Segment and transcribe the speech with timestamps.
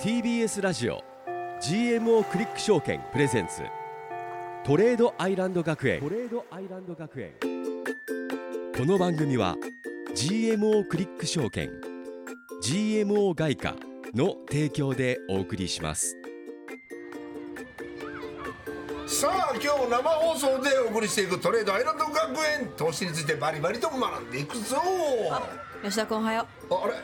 [0.00, 1.02] TBS ラジオ
[1.62, 3.62] GMO クリック証券プレゼンツ
[4.64, 6.00] トレードアイランド学園。
[6.00, 7.32] トレードアイランド学園。
[8.76, 9.56] この番組は
[10.14, 11.70] GMO クリック証券
[12.62, 13.76] GMO 外貨
[14.14, 16.16] の提供でお送りします。
[19.06, 22.14] さあ今日生放送でお送りしていくトレードアイランド学
[22.60, 24.76] 園投資についてバリバリと学んでいくぞ。
[25.82, 26.94] 吉田君おはよああれ？
[26.94, 26.96] あ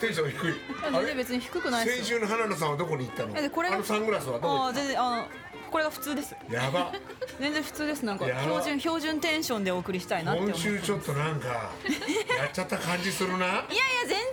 [0.00, 0.54] テンション低い。
[0.82, 3.36] あれ全然別に低くない先週の花野さんはどこに行ったの？
[3.36, 5.26] えでこれがあのサングラスはどこああ全然あの
[5.70, 6.34] これが普通です。
[6.48, 6.92] たやば。
[7.40, 8.24] 全然普通ですなんか。
[8.24, 13.36] 標準標準テンションでお送りしたいなって思今週ちょっとなんかやっちゃった感じするな。
[13.36, 13.62] いやいや
[14.02, 14.25] 全然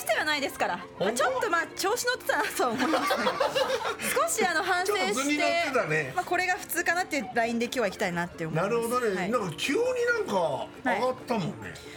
[0.00, 3.24] してはないですから、まあ、ちょっとまあ調子乗ってたなとは思いますね
[4.14, 5.36] 少しあの反省して
[5.88, 6.12] ね。
[6.16, 8.68] まあ、これが普通かなっていうラインで今日は行きたいなって思います。
[8.68, 9.30] なるほどね、はい。
[9.30, 11.54] なんか急になんか上がったもんね、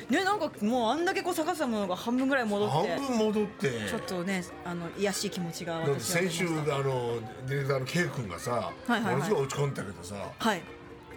[0.10, 2.96] ねなんかもうあんだけこう探したものが半分ぐらい戻って。
[2.96, 3.70] 半分戻って。
[3.90, 9.14] ちょっとねあの癒やしい気持ちが私先週あのディレクターの K 君がさ、はいはいはい。
[9.14, 10.62] ものすごい落ち込んだけどさはい。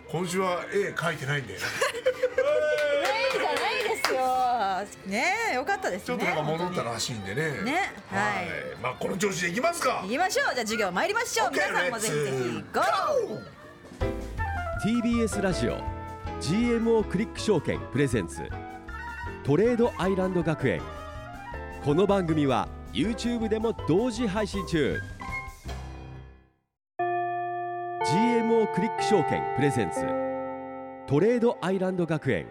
[0.08, 1.66] 今週は絵描いてないんだよね。
[3.32, 3.75] じゃない
[4.08, 5.10] ですよ。
[5.10, 6.06] ねえよかったですね。
[6.06, 7.62] ちょっとなんか戻ったらしいんでね。
[7.62, 8.46] ねはい。
[8.82, 10.00] まあこの調子でいきますか。
[10.02, 10.54] 行きましょう。
[10.54, 11.50] じゃあ授業参りましょう。
[11.50, 12.82] 皆さんもぜひぜひ GO!
[14.84, 15.78] TBS ラジオ。
[16.40, 18.48] GMO クリック証券プレゼンツ。
[19.44, 20.82] トレードアイランド学園。
[21.84, 25.00] この番組は YouTube でも同時配信中。
[26.98, 30.00] GMO クリック証券プレゼンツ。
[31.06, 32.46] トレードアイランド学園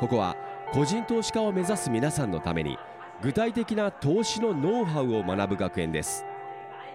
[0.00, 0.36] ここは
[0.72, 2.78] 個人投資家を目指す皆さんのために
[3.20, 6.24] 具体的な投資のノウハウを学ぶ学園です。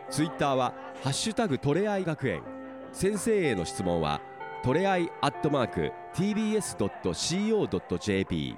[0.09, 0.73] ツイッターは
[1.03, 2.43] 「ハッシュタグトレアイ学園」
[2.93, 4.21] 先生への質問は
[4.63, 8.55] トレアイアットマーク TBS.CO.JP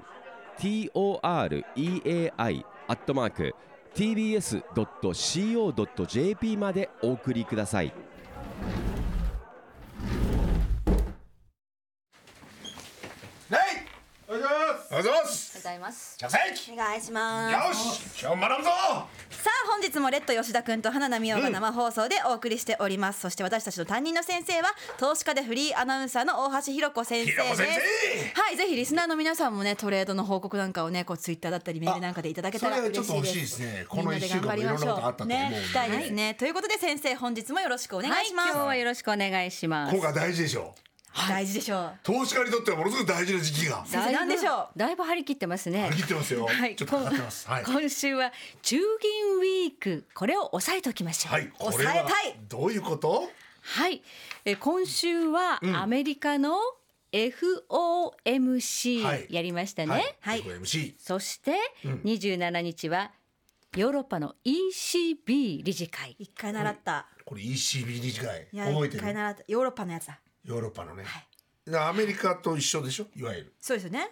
[0.58, 3.54] TOREAI アットマーク
[3.94, 7.92] TBS.CO.JP までお送りください。
[13.50, 13.85] はい
[14.36, 14.90] おはようございます。
[14.90, 15.56] おはようございます。
[15.56, 17.52] ございます着席お願いします。
[17.68, 18.70] よし今日も学ぶぞ。
[19.30, 27.62] さあ本日もレッド吉田君と花奈美桜が生放送でお送りしております、そして私たちの担任の先生は投資家でフリーアナウンサーの大橋ひろ子先生です。
[28.34, 33.04] はいぜひリスナーの皆さんもねトレードの報告なんかをねこうツイッターだったりメールなんかでいただけたら嬉しいです。
[33.04, 33.86] っと欲しいですね。
[33.88, 35.62] このみんなで一週間もいろんなことあったと思うね。
[35.66, 39.94] したいですね、ということで先生本日もよろしくお願いします、はい、今日はよろしくお願いします。
[39.94, 40.74] 今回大事でしょ
[41.28, 41.98] 大事でしょう。
[42.02, 43.84] 投資家にとってはものすごく大事な時期が。
[43.86, 44.78] 先生何でしょう。
[44.78, 45.84] だいぶ張り切ってますね。
[45.84, 45.96] 張り。
[45.96, 47.48] 切ってますよ、はい、ちょっとかかってます。
[47.48, 48.32] はい、今週は
[48.62, 48.84] 中銀
[49.36, 51.32] ウィーク、これを押さえておきましょう。
[51.32, 52.36] はい、これ抑えはたい。
[52.48, 53.28] どういうこと？
[53.62, 54.02] はい、
[54.44, 55.76] え今週はうん。
[55.76, 56.58] アメリカの
[57.12, 59.26] FOMC はい。
[59.30, 60.16] やりましたね。
[60.20, 60.42] はい。
[60.42, 61.52] FOMC そして
[61.84, 62.00] うん。
[62.04, 63.12] 27日は
[63.74, 66.14] ヨーロッパの ECB 理事会。
[66.18, 68.46] 一回習った、これ ECB 理事会。
[68.52, 68.98] 覚えてる？
[68.98, 69.44] 一回習った。
[69.48, 71.76] ヨーロッパのやつだヨーロッパのね、はい。
[71.76, 73.06] アメリカと一緒でしょ？
[73.16, 73.54] いわゆる。
[73.60, 74.08] そうですよね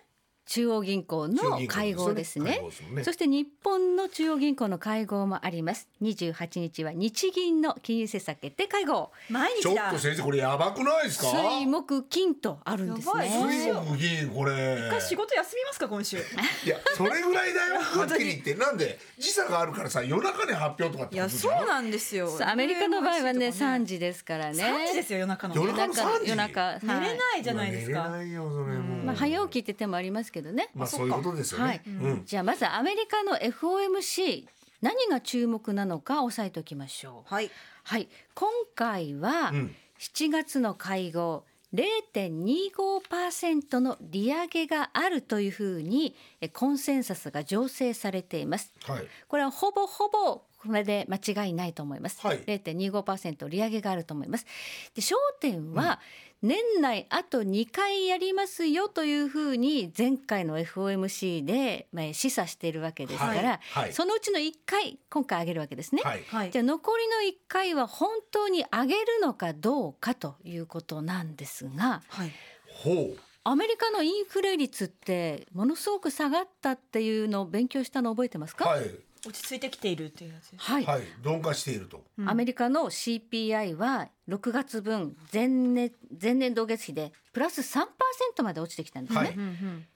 [0.46, 2.60] 中央銀行の会合ですね。
[3.02, 5.88] そして日本の中央銀行の会合もあります。
[6.02, 9.10] 28日は日銀の金融政策決定会合。
[9.30, 9.70] 毎日だ。
[9.74, 11.28] ちょっと先生これやばくないですか？
[11.32, 13.30] 水木金とあるんですね。
[13.48, 14.52] 水木銀これ。
[14.86, 16.18] 一回仕事休みますか今週。
[16.18, 16.20] い
[16.68, 17.80] やそれぐらいだよ。
[18.00, 18.54] はっきり言って。
[18.54, 22.30] なんで時差があるからさ夜中に発表とかっていやことじゃそうなんですよ。
[22.46, 24.62] アメリカの場合はね3時時ですからね。
[24.62, 25.54] 3時ですよ夜中の。
[25.54, 26.28] 夜中の3時？
[26.30, 27.18] 夜中寝れはい。
[27.18, 29.04] ないじゃないです寝れかないよそれもう。
[29.04, 31.80] まあ、早起きって手もありますけどね、まあそういうことですよね、はい。
[31.86, 32.22] うん。
[32.26, 34.46] じゃあまずアメリカの FOMC
[34.82, 37.34] 何が注目なのか押さえておきましょう。
[37.34, 37.50] はい。
[37.84, 38.08] はい。
[38.34, 39.74] 今回はうん。
[40.00, 48.72] 7月の会合0.25%の利上げがあるというふうにえコンセンサスが醸成されています。
[48.86, 49.06] はい。
[49.28, 52.40] これはほぼほぼこれで間違いないと思います、はい。
[52.40, 54.46] 0.25%利上げがあると思います。
[54.94, 56.00] で焦点は
[56.44, 63.92] 年内あと2回やりますよというふうに前回の FOMC で、まあ、示唆しているわけですから、はいはい。
[63.94, 66.22] そのうちの1回今回上げるわけですね、はい。
[66.28, 66.50] はい。
[66.50, 72.32] じゃあ残りの1回は本当に上げるのかどうかということなんですがはい。
[72.68, 73.18] ほう。
[73.44, 78.84] アメリカのインフレ率ってものすごく下がったっていうのを勉強したの覚えてますか、はい
[79.28, 80.64] 落ち着いてきているっていうやつです。
[80.64, 80.84] はい。
[80.84, 81.02] はい。
[81.24, 82.04] 鈍化していると。
[82.18, 82.28] うん。
[82.28, 89.34] アメリカの CPI は6月分前年前年同月比でプラス3%まで落ちてきたんですね、はい。
[89.34, 89.86] うんうん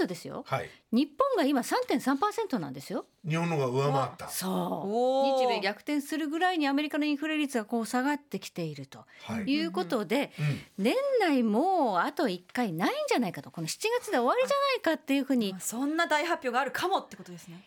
[0.00, 0.42] 3%ですよ。
[0.46, 0.70] はい。
[0.90, 3.04] 日本が今3.3%なんですよ。
[3.28, 4.26] 日本のが上回った。
[4.30, 5.38] そう。
[5.38, 9.04] 日米逆転するぐらいにアメリカのインフレ率がこう下がってきていると。
[9.24, 9.44] はい。
[9.44, 10.32] いうことで、
[10.78, 10.84] うん。
[10.84, 13.50] 年内もうあと1回ないんじゃないかと。
[13.50, 15.54] この7月で終わりじゃないかっていうふうに。
[15.60, 17.62] そんな大発表があるかもってことですね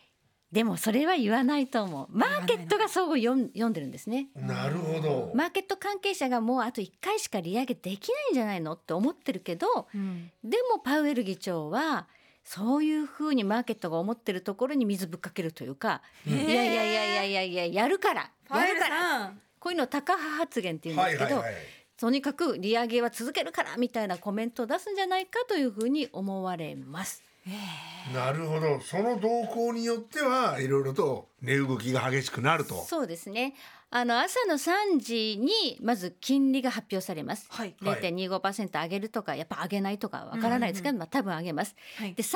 [0.52, 2.08] でもそれは言わないと思う。
[2.10, 4.30] マーケットがそう読ん読んでるんですね。
[4.36, 5.32] なるほど。
[5.36, 10.32] マーケット関係者がもうあと1回しか利上げできないんじゃないのって思ってるけどうん。
[10.44, 12.08] でもパウエル議長は
[12.46, 18.32] そういうふうにマーケットが思ってるところに水ぶっかけるというか、いやいやいやいやいやいややるから。
[18.50, 19.34] やるから。
[19.60, 21.64] こういうのをタカ派発言って言うんですけど、はいはいはい。
[22.00, 27.22] とにかく利上げは続けるからみたいなコメントを出すんじゃないかというふうに思われます。
[28.14, 28.80] なるほど。
[28.80, 32.84] その動向によってはいろいろと値動きが激しくなると。
[32.84, 33.54] そうですね。
[33.90, 37.48] あの朝の3時にまず金利が発表されます。
[37.50, 37.74] はい。
[37.82, 38.02] はい。
[38.02, 40.50] 0.25%上げるとかやっぱ上げないとかわか？
[40.50, 41.74] らないですけど、まあ多分上げます。
[41.98, 42.14] はい。
[42.14, 42.36] で3時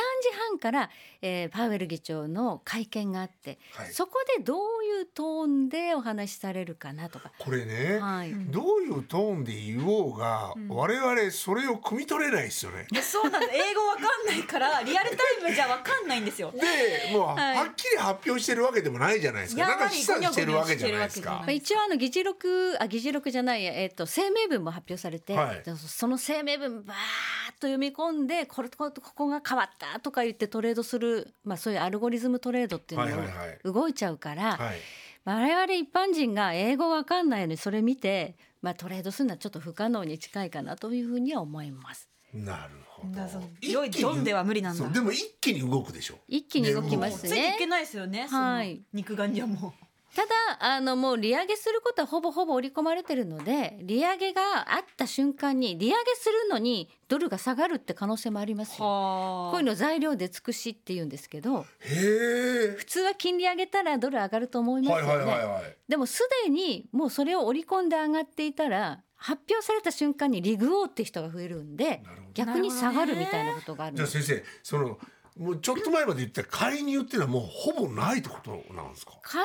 [0.50, 0.89] 半から、
[1.21, 3.92] えーパウエル議長の会見があって、はい。
[3.92, 7.33] そこでどういうトーンでお話しされるかなとか。
[7.38, 8.31] これね、はい。
[8.33, 12.88] どういうトーンで言おうが、我々それを汲み取れないですよね。
[13.04, 13.54] そうなんです。
[13.56, 15.15] 英語わかんないからリアルタ
[15.45, 16.51] イムじゃわかんないんですよ。
[16.51, 19.68] でもう、はっきり発表してるわけでもないじゃないですか。
[19.68, 21.52] なんか示唆してるわけじゃないですかまあ、。
[21.52, 33.28] 一応あの議事録あ議事録じゃない、えっと声明文も発表されて、はいでその声明文バーッと読み込んでこれここここが変わったとか言ってトレードする、まあ、そういうアルゴリズムトレードっていうのが
[33.64, 34.78] 動いちゃうから、はい。
[35.24, 42.10] 我々一般人が英語わかんないのにそれ見て、まあ、トレードするのはちょっと不可能に近いかなというふうには思います。
[42.34, 43.20] なるほど
[43.62, 46.16] 良いドンでは無理なんだでも一気に動くでしょ。
[46.28, 47.68] 一気に動きますねついていけ。
[47.68, 49.74] ないですよねはいその肉眼じゃも
[50.16, 50.30] ただ
[50.60, 58.90] あのもう利上げすることはほぼほぼ織り込まれてるので利上げがあった瞬間に利上げするのにドルが下がるって可能性もありますうよ。
[58.90, 61.66] はこういうの材料で尽くしって言うんですけど。
[61.80, 65.78] 普通は金利上げたらドル上がると思いますよね。
[65.88, 72.02] でもすでにもうそれを織り込んで上がっていたら発表された瞬間にリグオーって人が増えるんで
[72.34, 74.98] 逆に下がるみたいなことがあるんですじゃあ先生その
[75.42, 79.14] もうちょっと前まで言った介入っていうのはもうほぼないってことなんですか？
[79.24, 79.42] 介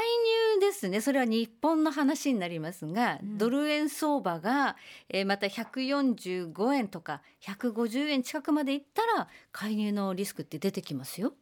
[0.55, 4.77] 入ですねそれは日本の話になりますが、ドル円相場が、
[5.09, 11.33] えーまた145円とか150円近くまでいったら介入のリスクって出てきますよ。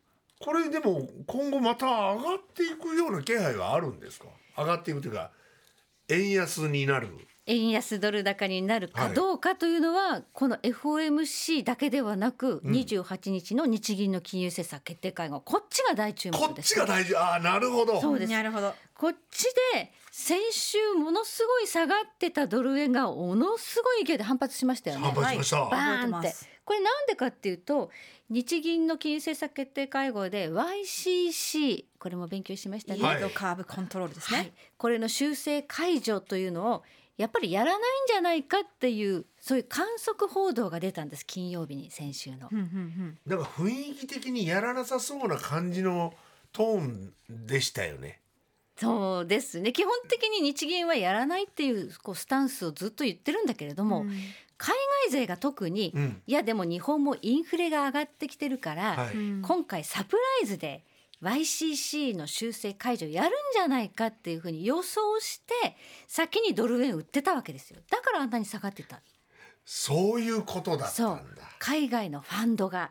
[0.41, 4.27] これでも今後また上がっていくような気配はあるんですか？
[4.57, 5.31] 上がっていくというか
[6.09, 7.09] 円安になる。
[7.47, 16.71] 円安ドル高になるかどうかというのは、この FOMC だけではなく、28日の日銀の金融政策決定会合こっちが大注目こっです。
[16.71, 17.15] ちが大事。
[17.17, 18.01] ああなるほど。
[18.01, 18.33] そうです。
[18.33, 18.75] なるほど。
[18.95, 19.45] こっち
[19.75, 25.03] で先週ものすごい下がってたドル円がものすごい勢いで反発しましたよね。
[25.07, 25.61] 反発しました。
[25.61, 25.71] はい。
[25.71, 26.35] バーンって。
[26.65, 27.91] これなんでかっていうと
[28.31, 34.53] 日銀の金融政策決定会合で YCC これも勉強しましたね、イールドカーブコントロールですね、はい。
[34.79, 36.83] これの修正解除というのを
[37.17, 42.49] やっぱりやらないんじゃないかっていうそういう観測報道が出たんです金曜日に先週の。
[42.51, 46.13] うんうんうんなんか雰囲気的にやらなさそうな感じの
[46.53, 48.21] トーンでしたよね。
[48.77, 54.13] そうですね基本的に日銀はやらないっていうこうスタンスをずっと言ってるんだけれども、うん
[54.57, 54.73] 海
[55.11, 59.17] 外勢が特に、うんいやでも日本もインフレが上がってきてるから、はい。
[59.17, 60.85] うん今回サプライズで
[61.25, 65.77] YCC の修正解除やるんじゃないかっていうふうに予想して
[66.07, 69.01] 先にドル円売ってたわけですよだからあんなに下がってた
[69.65, 71.27] そういうことだったそんだう。
[71.59, 72.91] 海外のファンドが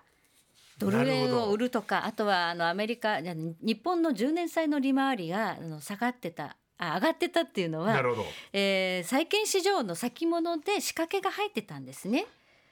[0.79, 8.25] ドル円を売るとかあとはあのアメリカ日本の10年債の利回りが下がってたあ上がってたっていうのはなるほど。
[8.51, 12.25] えー債券市場の先物で仕掛けが入ってたんですね。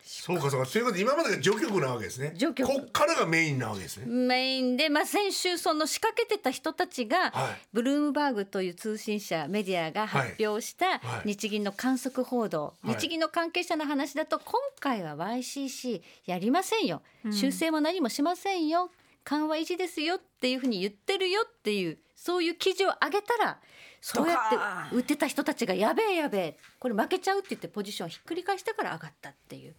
[0.04, 0.68] そうかそうか。
[0.68, 2.34] ということで今までが序曲なわけですね。
[2.38, 4.06] 序曲こっからがメインなわけですね。
[4.06, 7.68] メインで、まあ、先週その仕掛けてた人たちが、はい。
[7.74, 11.28] ブルームバーグという通信社メディアが発表したはい。
[11.28, 12.96] 日銀の観測報道、はい。
[12.96, 18.92] 日銀の関係者の話だと今回は YCC やりませんよ、修正も何もしませんよ。
[19.24, 23.60] 緩和維持ですよっていうふうに言ってるよっていうそういう記事を上げたら
[24.02, 29.76] そうやって売ってた人たちがやべえやべえこれ負けちゃうって言ってポジションをひっくり返したから上がったっていう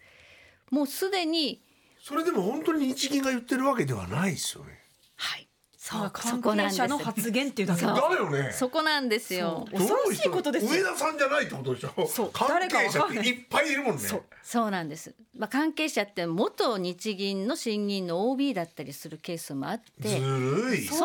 [0.72, 1.60] もうすでに
[2.00, 4.80] それでも本当に日銀が言ってるわけではないですよね。
[5.16, 8.52] はいそそううそ関こなんです係者の発言っていうだけそうだよね。
[8.52, 9.66] そこなんですよ。
[9.70, 12.06] そう恐ろしいことですよ上田さんじゃないってことでしょ。
[12.06, 14.00] そう関係者っていっぱいいるもんね。
[14.00, 15.12] そうそうなんです。
[15.36, 20.86] まあ関係者って元日銀の審議員の OB だったりするケースもあって、ずるい。
[20.86, 20.98] そん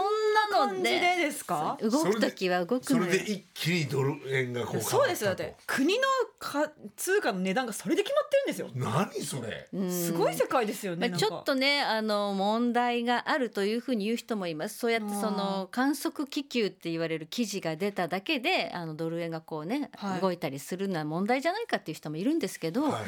[0.51, 1.77] なの感じででですか？
[1.81, 2.97] 動くときは動くそ。
[2.97, 4.97] れで一気にドル円がこう変わったと。
[4.97, 5.27] そうですよ。
[5.27, 6.03] だって国の
[6.39, 8.69] か通貨の値段がそれで決まってるんですよ。
[8.73, 9.67] 何それ？
[9.73, 9.91] うん。
[9.91, 14.77] すごい世界ですよね、まあ、ちょっとねあの問題があるというふうに言う人もいます。
[14.77, 20.21] そうやってその観測気球って言われる記事が出ただけであのドル円がこうね、はい。
[20.21, 23.03] 動いたりするのは問題じゃないかっていう人もいるんですけど、はい。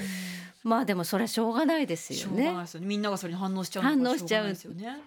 [0.64, 2.48] まあでもそれはしょうがないですしよね。
[2.48, 2.88] ょうがないですよね。
[2.88, 5.02] みんながそれに反応しちゃうのが反応しちゃうょがないですよね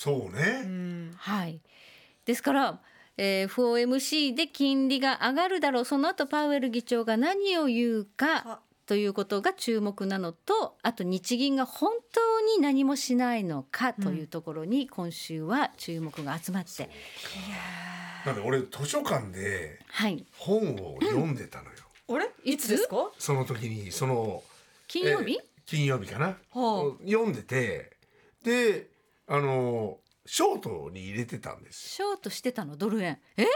[0.00, 0.62] そうね。
[0.64, 1.60] うんはい。
[2.24, 2.80] ですから、
[3.16, 5.84] えー FOMC で金利が上がるだろう。
[5.84, 16.88] その後パウエル議長が何を言うかかということが注目なのとあと日銀が本当に何もしないのかというところに今週は注目が集まって、
[18.24, 20.24] なんで俺図書館ではい。
[20.38, 21.72] 本を読んでたのよ、
[22.08, 22.68] あれいつ？
[22.68, 23.10] ですか？
[23.18, 24.44] その時にその
[24.86, 27.96] 金曜日、え金曜日かな、は読んでて
[28.44, 28.86] で
[29.28, 32.76] あのショートに入れてたんですショートしてたの？
[32.76, 33.18] ドル円。
[33.36, 33.46] え？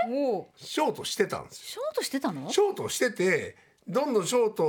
[0.57, 1.65] ショートしてたんですよ。
[1.67, 2.51] ショートしてたの？
[2.51, 4.65] ショートしててどんどんショート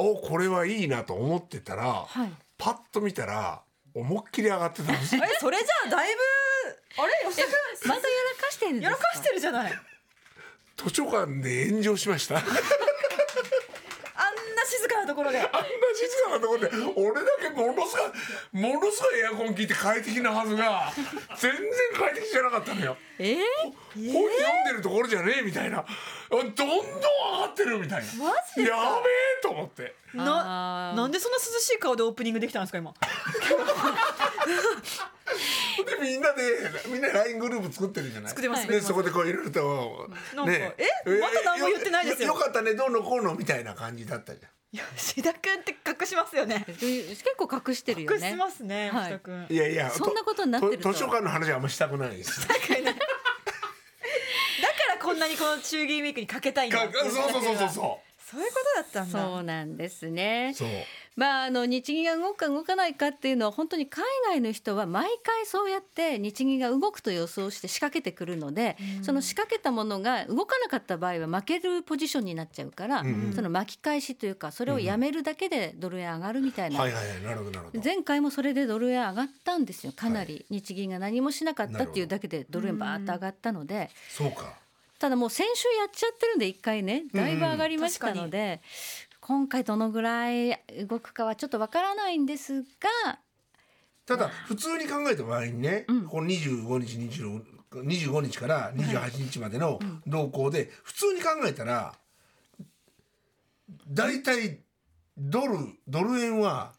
[0.00, 2.32] をこれはいいなと思ってたら、はい。
[2.58, 3.62] パッと見たら
[3.94, 5.22] 思いっきり上がってたんですよ。
[5.26, 6.20] えそれじゃあだいぶ
[7.02, 7.12] あれ？
[7.30, 7.48] 吉田
[7.88, 8.90] またやらかしてるんですか？
[8.90, 9.72] 君やらかしてるじゃない。
[10.76, 12.42] 図書館で炎上しました
[15.02, 15.38] なところで。
[15.38, 15.48] 静
[16.24, 20.90] かなところで俺だけものすごいものすごいエアコン効いて快適なはずが
[21.36, 21.60] 全然
[21.98, 22.96] 快適じゃなかったのよ。
[23.18, 23.36] えー？
[24.12, 25.80] 本読んでるところじゃねえみたいな。
[25.80, 25.84] あ
[26.30, 28.24] どんどん上がってるみたいな。
[28.24, 29.94] マジでやべえと思って。
[30.14, 32.92] ななんでそんな涼しい顔でオープニングできたんですか今？
[35.86, 36.42] でみんなで
[36.88, 38.30] みんな LINE グループ作ってるじゃない？
[38.30, 38.88] 作ってますで作ってます。
[38.88, 40.74] そこでこういろいろとなんかえ？
[41.20, 42.28] まだ何も言ってないですよ。
[42.28, 46.64] よかったねどうのこうのみたいな感じだったじゃん吉田君って隠しますよね。
[46.80, 48.26] 結構隠してるよね。
[48.26, 49.02] 隠しますねはい。
[49.02, 50.92] 吉田君いやいやそんなことになってると。
[50.92, 52.48] 図書館の話はあんましたくないです。
[52.48, 52.60] だか
[54.88, 58.00] らこんなにこの中銀ウィークにかけたいんだかそうそうそうそうそ
[58.32, 59.20] そういうことだったんだ。
[59.20, 60.52] そうなんですね。
[60.54, 60.68] うそう
[61.14, 73.32] まあ、あの日銀が動くか動かないかっていうのは本当に海外の人は毎回そうやって日銀が動くと予想して仕掛けてくるので、その仕掛けたものが動かなかった場合は負けるポジションになっちゃうから、うん。
[73.34, 76.82] その巻き返しというかそれをやめるだけでドル円上がるみたいな、
[77.84, 79.92] 前回もそれでドル円上がったんですよ。
[79.92, 83.90] かなり、日銀が何もしなかったっていうだけでドル円バーッと上がったので。
[84.08, 84.54] そうか。
[84.98, 88.60] ただもう先週やっちゃってるんで一回ねだいぶ上がりましたので、
[89.22, 92.68] 今回どのぐらい動くかはちょっとわからないんですが
[94.04, 96.08] ただ普通に考えた場合にね、うん。
[96.08, 101.94] この25日20 25日から28日までの動向で普通に考えたら
[103.88, 104.58] だいたい
[105.16, 106.72] ドルドル円は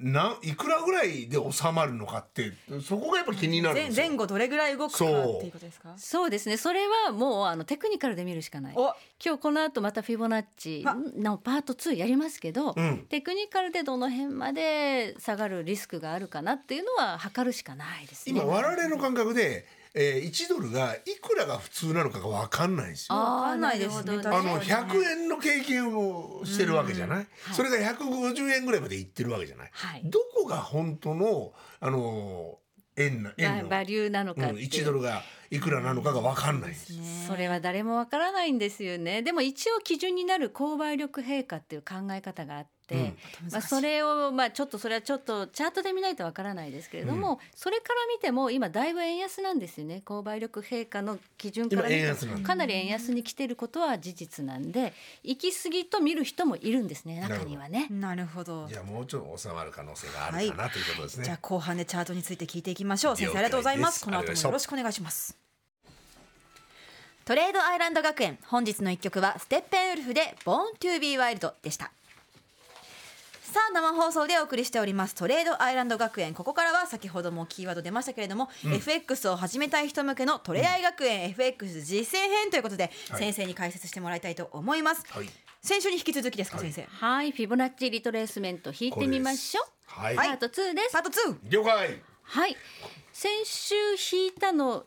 [0.00, 2.52] ないくらぐらいで収まるのかって
[2.86, 4.06] そこがやっぱ気になるん前ですよ。
[4.06, 5.94] 前後どれぐらい動くかっていうことですか？
[5.96, 6.30] そう。
[6.30, 6.56] ですね。
[6.56, 8.74] それはもうあのテクニカルで見るしかない。
[8.76, 8.94] お。
[9.24, 10.96] 今日この後またフィボナッチあ。
[11.16, 13.06] のパート2やりますけど、うん。
[13.08, 19.66] テクニカルでどの辺まで下がるリスクがあるかなっていうのは測るしかないですね今我々の感覚で、
[20.00, 23.16] えー、1ドルがいくらが普通なのかが分かんないんですよ。
[23.16, 24.12] わかんないですね。
[24.24, 30.02] あの100円の経験をしてるわけじゃない、はいそれが150円ぐらいまでいってるわけじゃない、はい。
[30.04, 32.58] どこが本当のあの
[32.96, 34.54] 円の円の、ババリューなのかってう。
[34.54, 39.22] ん、いう1ドルがいくらなのかが分かんないんです、それは誰もわからないんですよね。
[39.22, 43.16] でも一応基準になる購買力陛下っていう考え方があって、うん。
[43.50, 50.02] まあ、それをまあちょっとそれはちょっとチャートで見ないとわからないですけれども、それから見ても今だいぶ円安なんですよね。
[50.04, 51.88] 購買力陛下の基準から
[52.42, 54.92] かなり円安に来てることは事実なんで
[55.22, 57.88] 行き過ぎと見る人もいるんですね中にはね。
[57.90, 58.66] なるほど。
[58.68, 61.24] じゃあもうちょっと収まる可能性があるかな、ということですね。
[61.24, 63.16] じゃあ後半でチャートについて聞いていきましょう。
[63.16, 64.04] 先生ありがとうございまですす。
[64.04, 65.36] この後もよろしくお願いします。
[67.24, 68.38] トレードアイランド学園。
[68.46, 71.92] 本日の一曲はステッペンウルフで Born to be Wild でした
[73.50, 76.34] さあ生放送でお送りしておりますトレードアイランド学園。
[76.34, 83.20] ここからは先ほどもキーワード出ましたけれども、FX を始めたい人向けのトレアイ学園、FX 実践編ということで、はい。
[83.20, 85.30] 先生に解説してもらいたいと思います、はい。
[85.62, 86.70] 先週に引き続きですか、はい。
[86.70, 87.06] 先生。
[87.06, 87.30] はい。
[87.30, 89.66] フィボナッチリトレースメント引いてみましょう。
[89.86, 90.92] はい、パート2です。
[90.92, 92.02] パート2了解。
[92.24, 92.56] はい。
[93.14, 93.74] 先週
[94.14, 94.84] 引いたの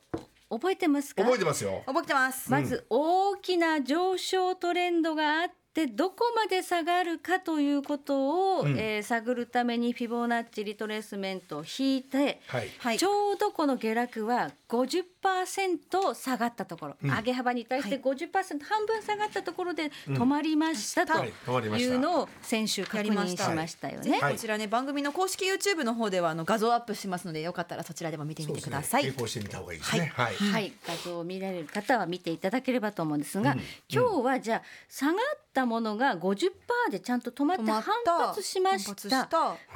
[0.52, 1.24] 覚えてますか？
[1.24, 1.82] 覚えてますよ。
[1.88, 8.78] 覚えてます、まず大きな上昇トレンドがあってどこまで下がるかということを、うん。
[8.78, 12.70] えー探るためにフィボナッチリトレースメントを引いて、はい。
[12.80, 12.98] はい。
[12.98, 17.12] ちょうどこの下落は50%下がったところ、うん。
[17.12, 21.34] 上げ幅に対して50%、半分下がったところで止まりましたとはい。
[21.46, 21.94] 止まりました。
[21.94, 24.12] いうのを先週確認しましたよね。
[24.12, 29.04] ぜひこちらね、番組の公式 YouTube の方ではあの画像アップしますのでよかったらそちらでも見てみてください。
[29.04, 30.12] ねしてみた方がいいですね。
[30.16, 33.56] はい、はい、画像を見られる方は見ていただければと思うんですが、
[33.90, 35.16] 今日はじゃあ下がっ
[35.54, 38.78] たものが50%でちゃんと止まって反発しま。
[38.78, 39.28] した。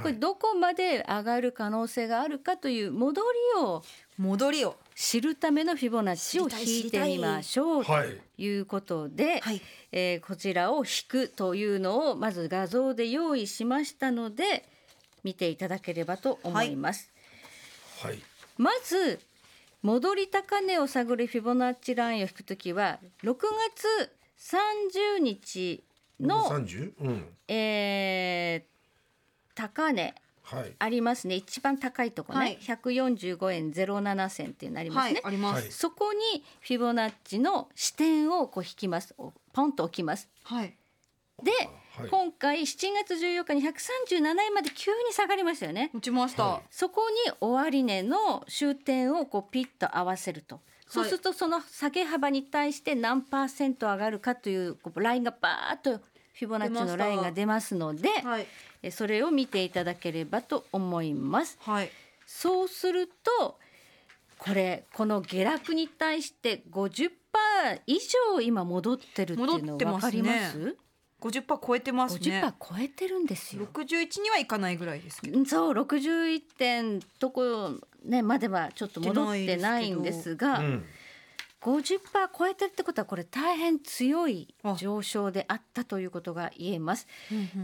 [0.02, 3.84] これどこまで上がる可能性があるかという戻りを
[4.18, 9.62] 戻りを知るためのフィボナッチを引いてみましょうとはいいうことで、はい
[9.92, 14.66] えーこちらを引くというのをまず画像で用意しましたので
[15.24, 17.12] 見ていただければと思います。
[18.02, 18.22] はい
[18.58, 19.20] まず
[19.82, 23.36] 戻り高値を探るフィボナッチラインを引くときは6
[23.78, 25.84] 月30日
[26.20, 26.94] の、三十？
[27.02, 27.26] うん。
[27.48, 28.76] えー
[29.56, 30.14] 高値はい。
[30.80, 31.36] ありますね。
[31.36, 32.58] 一番高いとこね、はい。
[32.62, 39.16] 145円07銭っていうのありますね、はいありそこにフィボナッチの視点をこう引きます。
[39.18, 40.30] おポンと置きます。
[40.44, 40.76] はい。
[41.44, 41.52] で、
[41.98, 42.10] はい。
[42.10, 45.92] 今回7月14日に137円まで急に下がりましたよね。
[45.94, 50.62] 落ちました、はそこに終値の終点をこうピッと合わせると。
[50.88, 58.42] そうするとその下げ幅に対して何パーセント上がるかというこうラインがバーッとフィボナッチのラインが出ますのではい。
[58.42, 58.46] え
[58.92, 61.58] それを見ていただければと思います。
[61.62, 61.90] はい
[62.26, 63.58] そうすると
[64.38, 67.12] これこの下落に対して50%
[67.88, 68.00] 以
[68.34, 70.78] 上今戻ってるっていうの戻ってますね分かります
[71.22, 73.68] ？50%超えてますね50%超えてるんですよ。
[73.74, 80.86] 61にはいかないぐらいですけどそう61点とこねまではちょっと戻ってないんですが、うん。
[81.62, 82.00] 50%
[82.38, 87.08] 超えてるってことはこれ大変強いあ上昇であったということが言えます。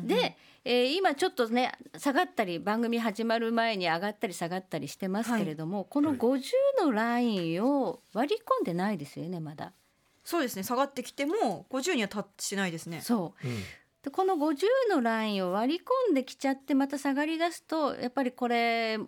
[0.03, 6.41] でで、えー今ちょっとね下がったり番組始まる前に上がったり下がったりしてますけれども、このはい50
[6.86, 9.74] のラインを割り込んでないですよねまだ。
[10.24, 13.60] そうですね下がってきても50にはタッチしないですねそううん。
[14.03, 14.55] でこの50
[14.89, 19.00] のラインを割り込んできちゃってまた下がり出すとやっぱりこれ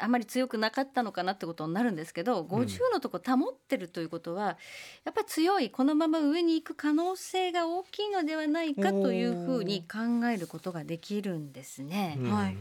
[0.00, 4.58] あまり強くなかったのかなってことになるんですけど50のとこ保ってるということは、
[5.04, 12.16] やっぱり強いこのまま上に行く可能性が大きいのではないかというふうに考えることができるんですね。
[12.18, 12.56] うんはい。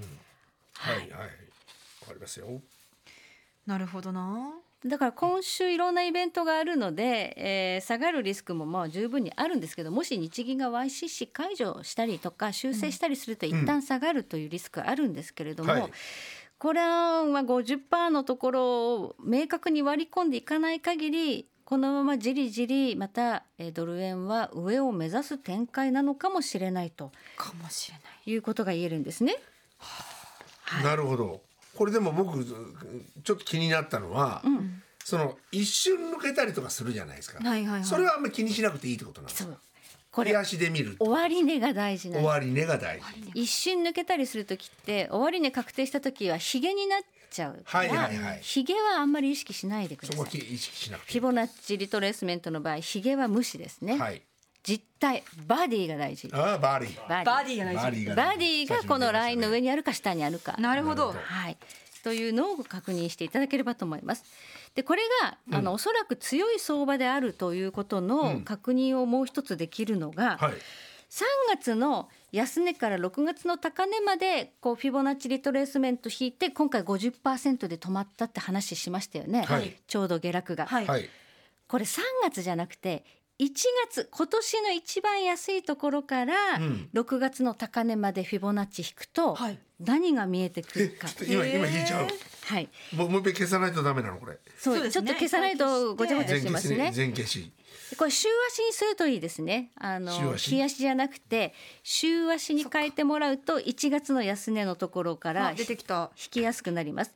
[0.73, 1.09] はいはい。
[1.09, 1.17] わ
[2.07, 2.61] かりますよ。
[3.65, 4.51] なるほどな
[4.85, 15.91] だから今週いろんなイベントがあるので、えー下がるリスクもまあ十分にあるんですけどもし日銀が YCC 解除したりとか修正したりすると一旦下がるというリスクあるんですけれども、はい
[16.59, 29.37] これは50%のところを明確に割り込んでいかない限りこのままじりじりまたえードル円は上を目指す展開なのかもしれないとかもしれないいうことが言えるんですね。
[30.83, 31.41] なるほど。
[31.75, 34.43] これでも僕ちょっと気になったのは、
[35.05, 37.39] その一瞬抜けたりとかするじゃないですか。
[37.39, 39.57] はいはいはいそれはあんまり気にしなくていいってことなんですか？
[40.11, 40.95] これ手足で見る。
[40.99, 43.05] 終値が大事終わり値が大事。
[43.33, 48.39] 一瞬抜けたりする時って終値確定した時はヒゲになっちゃうはいはいはい。
[48.41, 50.17] ヒゲはあんまり意識しないでください。
[50.17, 51.19] そこは意識しなくていい。
[51.19, 54.21] フィボナッチリトレースメントの場合ヒゲは無視ですね、はい。
[54.63, 56.29] 実体ボディが大事。
[56.33, 57.09] ああボディ。
[57.09, 58.05] ボボディが大事。
[58.07, 60.55] ボディがこのラインの上にあるか下にあるか。
[60.57, 61.13] なるほど。
[61.13, 61.57] はい
[62.03, 64.23] というのを確認していただければと思います。
[64.75, 70.53] でこれが、あのおそらく強い相場であるということの確認をもう一つできるのが、はい。
[71.09, 79.75] 3月の安値から6月の高値までこうフィボナッチリトレースメント引いて今回50%で止まったって話しましたよね、はい。
[79.87, 80.85] ちょうど下落が、はい。
[80.85, 81.09] はい。
[81.67, 83.03] これ3月じゃなくて
[83.39, 83.49] 1
[83.87, 86.89] 月今年の一番安いところからうん。
[86.93, 92.07] 6月の高値までフィボナッチ引くとはい何が見えてくえるか、 ちょっと今今引いちゃう。
[92.49, 94.37] はいもうもう一回消さないとダメなのこれ。
[94.57, 96.91] そうねちょっと消さないとごちゃごちゃ全してますね消しね。
[96.91, 97.51] 全消し。
[97.97, 99.71] これ週足にするといいですね。
[99.75, 100.49] あの週足？
[100.55, 107.15] 日足じゃなくて週足に変えてもらうと1月の安値のところからあ出てきた引きやすくなります。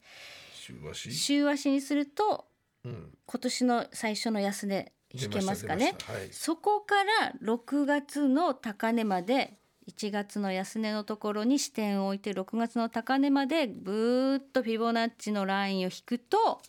[0.53, 1.11] 週足？
[1.13, 2.45] 週足にすると
[2.85, 3.17] うん。
[3.25, 9.53] 今年の最初の安値引けますかねはいそこから6月の高値まで
[9.89, 16.61] 1月の安値のところに視点を置いて6月の高値までブーッとフィボナッチのラインを引くと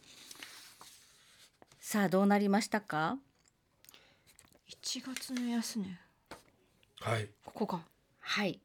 [1.80, 3.18] さあどうなりましたか
[4.82, 5.98] ？1月の安値
[7.00, 7.28] はい。
[7.44, 7.80] ここか
[8.20, 8.58] はい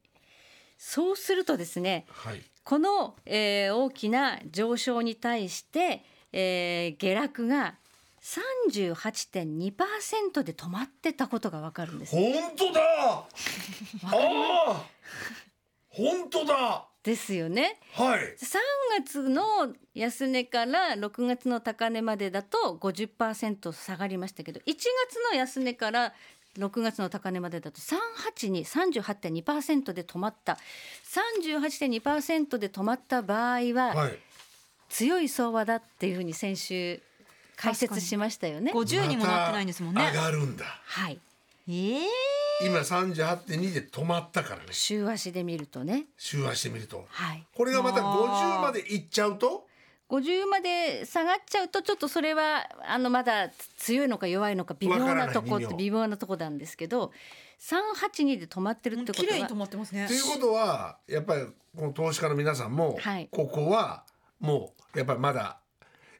[0.77, 2.41] そうするとですねはい。
[2.63, 7.75] この、えー大きな上昇に対して、えー下落が
[8.21, 12.15] 38.2%で止まってたことがわかるんです。
[12.15, 12.81] 本当だ。
[12.83, 13.25] あ
[14.67, 14.85] あ。
[15.89, 16.85] 本当だ。
[17.03, 17.79] ですよね。
[17.93, 18.35] はい。
[18.35, 18.57] 3
[18.97, 24.85] 月の安値から6月の高値までだと50%下がりましたけど1月
[25.31, 26.13] の安値から
[26.57, 30.57] 6月の高値までだと38に38.2%で止まった
[31.05, 34.19] 38.2%で止まった場合は、はい。
[34.89, 36.99] 強い相場だっていうふうに先週
[37.59, 38.71] 解説しましたよね。
[38.73, 40.65] 50にもなってないんですもんね上がるんだ。
[40.65, 41.19] はい。
[41.67, 41.99] ええ
[42.61, 44.67] 今三十八点二で止まったからね。
[44.71, 46.05] 週足で見るとね。
[46.17, 47.05] 週足してみると。
[47.09, 47.45] はい。
[47.53, 49.67] これがまたあ五ー十までいっちゃうと
[50.09, 57.11] ？50まで下がっちゃうとちょっとそれはあのまだ強いのか弱いのか微妙なとこわからない微妙なとこなんですけど
[57.59, 61.45] 382で止まってるってことは綺麗に止まってますねということはやっぱり
[61.77, 64.03] この投資家の皆さんも、はいここは
[64.39, 65.58] もうやっぱりまだ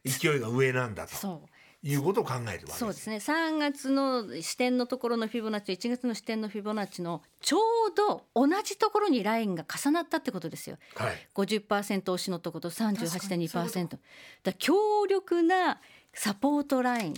[0.06, 2.78] 勢いが上なんだとそういうことを考えるわけです。
[2.80, 7.62] そうですね3月の視点のところのフィボナッチ1月の視点のフィボナッチのちょう
[7.96, 10.78] ど同じところにラインが重なったってことですよ。
[10.96, 11.28] はい。
[11.36, 13.98] 50%押しのとこと38.2%
[14.44, 15.80] だ強力な
[16.14, 17.14] サポートライン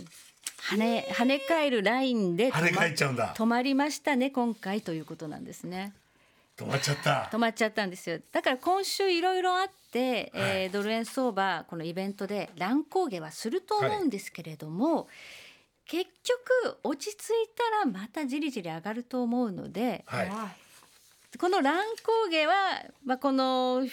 [0.70, 3.34] 跳ね跳ね返るラインで跳ね返っちゃうんだ。
[3.34, 5.92] 止まりましたね今回ということなんですね
[6.56, 7.28] 止まっちゃった。
[7.32, 15.08] 止まっちゃったんですよだから今週いろいろあって、えードル円相場このイベントで乱高下はすると思うんですけれども、
[15.86, 20.30] 結局落ち着いたらまたじりじり上がると思うので、はい。
[21.38, 22.54] この乱高下は、
[23.04, 23.86] まあ、この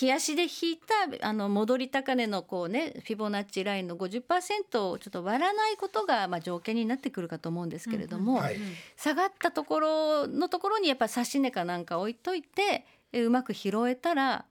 [0.00, 0.78] 冷やしで引い
[1.20, 8.56] たあの戻り高値のこうねフィボナッチラインの50%をちょっと割らないことがまあ条件になってくるかと思うんですけれども、はい。
[8.96, 14.44] 下がったところのところにやっぱ指し値かなんか置いといてえうまく拾えたら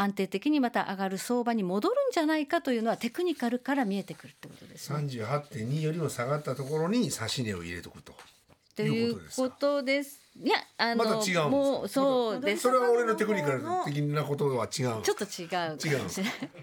[0.00, 4.96] 安定的にまた上がる相場に戻るんじゃないかというのはテクニカルから見えてくるってことですね。
[4.96, 8.12] 三十八点二よりも下がったところに指し値を入れとくと。
[8.76, 10.20] ということです。
[10.40, 12.62] いやあのまもうそうです。
[12.62, 14.70] それは俺のテクニカル的なことは違う。
[14.70, 16.08] ちょっと違うかもしれない。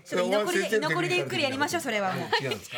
[0.05, 2.77] ちょっと居残りで居残りでゆっくりやりましょうそれはもう違うんですか？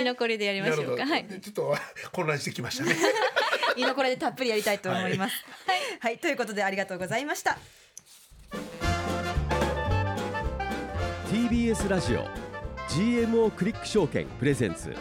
[0.00, 1.04] 居残りでやりましょうか。
[1.04, 1.26] はい。
[1.28, 1.76] ちょっと
[2.12, 2.96] 混乱してきましたね。
[3.78, 7.58] 居残りでたっぷりやりたいと思いますはい、はい、ということでありがとうございました
[11.48, 12.26] TBS ラジオ
[12.88, 14.94] GMO クリック証券プレゼンツ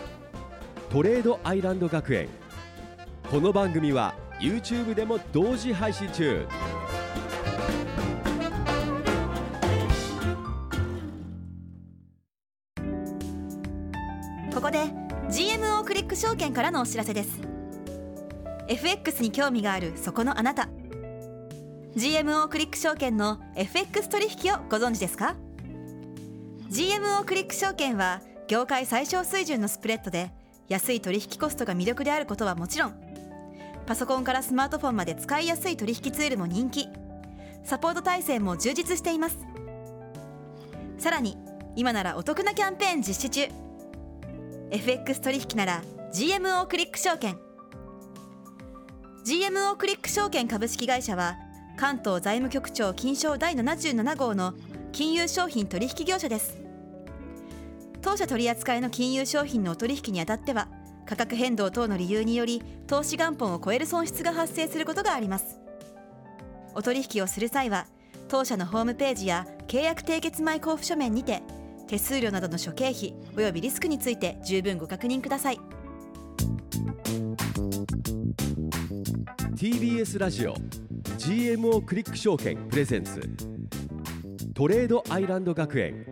[0.90, 2.30] トレードアイランド学園。
[3.30, 6.48] この番組は YouTube でも同時配信中。
[14.54, 14.86] ここで
[15.30, 17.42] GMO クリック証券からのお知らせです。
[18.70, 20.70] FX に興味があるそこのあなた。
[21.98, 25.36] GMO クリック証券の FX 取引をご存知ですか？
[26.70, 30.32] GMO クリック証券は業界最小水準のスプレッドで
[30.68, 33.08] 安い取引コストが魅力であることはもちろん
[33.88, 36.90] パソコンからスマートフォンまで使いやすい取引ツールも人気。
[37.64, 39.38] サポート体制も充実しています。
[40.98, 41.38] さらに
[41.78, 43.48] 今ならお得なキャンペーン実施中。
[44.72, 45.82] FX 取引なら
[46.14, 47.38] GMO クリック証券。
[49.26, 51.38] GMO クリック証券株式会社は
[51.78, 54.54] 関東財務局長金賞第77号の
[54.92, 56.58] 金融商品取引業者です。
[58.02, 60.70] 当社取扱いの金融商品のお取引にあたっては
[61.06, 65.60] 価格変動等の理由により投資元本を超える損失が発生することがあります。
[66.74, 67.88] お取引をする際は
[68.28, 71.42] 当社のホームページや契約締結前交付書面にて
[71.88, 75.60] 手数料などの諸経費およびリスクについて十分ご確認ください。
[79.56, 80.54] TBS ラジオ
[81.18, 83.57] GMO クリック証券プレゼンツ。
[84.58, 86.04] トレードアイランド学園。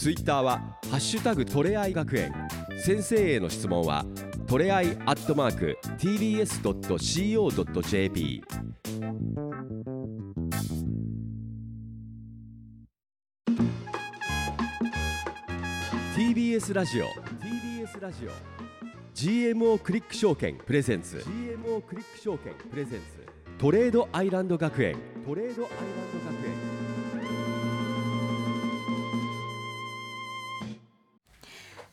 [0.00, 2.32] ツイッターは「ハッシュタグトレアイ学園」
[2.82, 4.06] 先生への質問は
[4.46, 6.42] トレアイアットマーク TBS.CO.JP
[16.16, 17.04] TBS ラジオ。
[17.04, 18.30] TBS ラジオ。
[19.14, 21.18] GMO クリック証券プレゼンツ。
[21.18, 23.06] GMO クリック証券プレゼンツ。
[23.58, 24.96] トレードアイランド学園。
[25.26, 25.78] トレードアイラン
[26.24, 26.67] ド学園。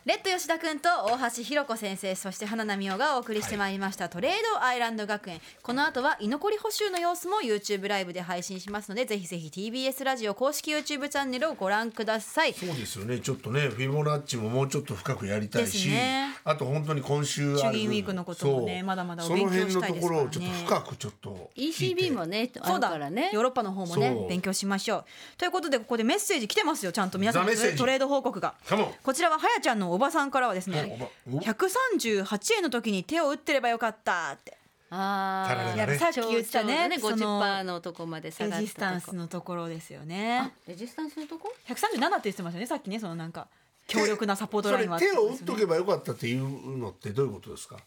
[0.05, 5.41] レッド吉田くんと大橋ひろ子先生そして花奈美桜がお送りしてまいりました、トレードアイランド学園。
[5.63, 12.53] この後は居残り補修の様子も YouTube ライブで配信しますのでぜひぜひ TBS ラジオ公式 YouTube チャンネルをご覧ください。
[12.53, 13.17] そうですよね。
[13.17, 16.35] ちょっとね、フィボナッチももうちょっと深くやりたいですし、ね。
[16.43, 20.23] あと本当に今週あるウィークのこともねまだまだお勉強辺のとこしたいですからね。
[20.23, 22.89] ろをちょっと深くちょっと ECB もねあそうだ。
[22.89, 25.05] るからねヨーロッパの方もね勉強しましょう。
[25.39, 27.45] ということでここでメッセージ来てますよちゃんと皆さん。
[27.75, 28.53] トレード報告が。
[29.01, 34.57] こちらははやちゃんのおばさんからはですねおお？138円の時に手を打ってればよかったって。
[34.89, 35.79] ああね。
[35.79, 40.53] やさっき言ったねねその50%のとこまで下がったレジスタンスのところですよね。
[40.67, 43.47] レジスタンスのとこ？137って言ってましたねさっきねそのなんか
[43.87, 47.77] 強力なサポートそれラインは手を打っとけばよかったっていうのってどういうことですか？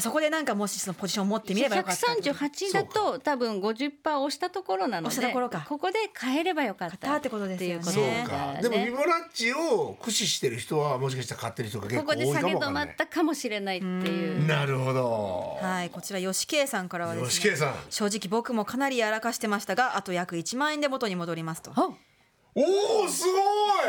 [0.00, 8.58] そこでなんかもしそのポジションを持ってみればよかったってこと138だと多分50%押したところなので押したところかここで変えればよかった買ってことですよねそうねか。
[8.60, 12.88] でもフィボナッチを駆使してる人はもしかしたら買ってる人が結構多いここで下げ止まっ。
[12.96, 15.58] たかもしれないっていうなるほど。
[15.60, 17.74] はいこちら吉圭さんからはですね吉圭さん。
[17.90, 21.90] 正直僕もかなりやらかしてましたがあと約1万円で元に戻りますとあ
[22.56, 23.38] おおすご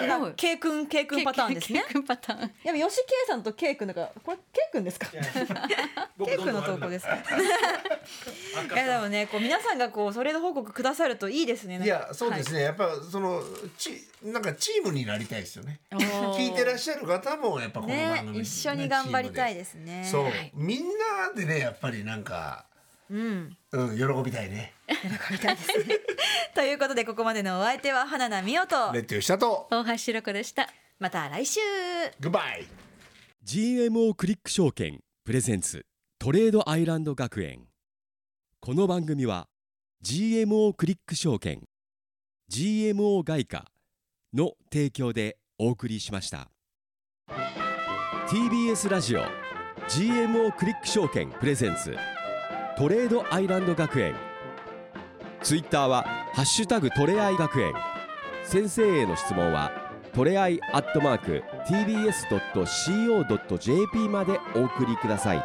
[0.01, 0.05] い！
[0.09, 0.33] すごい。
[0.35, 1.83] K 君 K 君パターンですね。
[1.87, 2.51] ケ君パターン。
[2.75, 5.07] いや吉 K さんと K 君だからこれ K 君ですか？
[5.13, 7.15] K 君の投稿ですか？
[7.15, 11.79] いやでもねこう皆さんがこうそれの報告くださるといいですね。
[11.83, 13.41] いやそうですね、やっぱその
[13.77, 13.91] ち
[14.23, 15.79] なんかチームになりたいですよね。
[15.91, 20.07] 聞いてらっしゃる方もやっぱこの番組、ね一緒に頑張りたいすですね。
[20.11, 20.25] そう、
[20.55, 22.65] みんなでねやっぱりなんか
[23.11, 23.55] うん。
[23.71, 24.73] うん喜びたいね
[26.53, 29.67] ということでここまでのお相手は花名美音とレッド吉田と。
[29.71, 30.69] 大橋ろ子でした。
[30.99, 31.59] また来週。
[32.19, 32.65] グッバイ
[33.45, 35.85] GMO クリック証券プレゼンツ
[36.19, 37.67] トレードアイランド学園。
[38.59, 39.47] この番組は
[40.03, 41.63] GMO クリック証券
[42.51, 43.71] GMO 外貨
[44.33, 46.49] の提供でお送りしました。
[48.27, 49.21] TBS ラジオ
[49.87, 51.95] GMO クリック証券プレゼンツ
[52.77, 54.15] トレードアイランド学園
[55.45, 56.03] ツイッターは
[56.33, 57.75] ハッシュタグトレアイ学園。
[58.45, 59.71] 先生への質問は
[60.11, 65.43] トレアイアットマーク TBS.CO.JP までお送りください。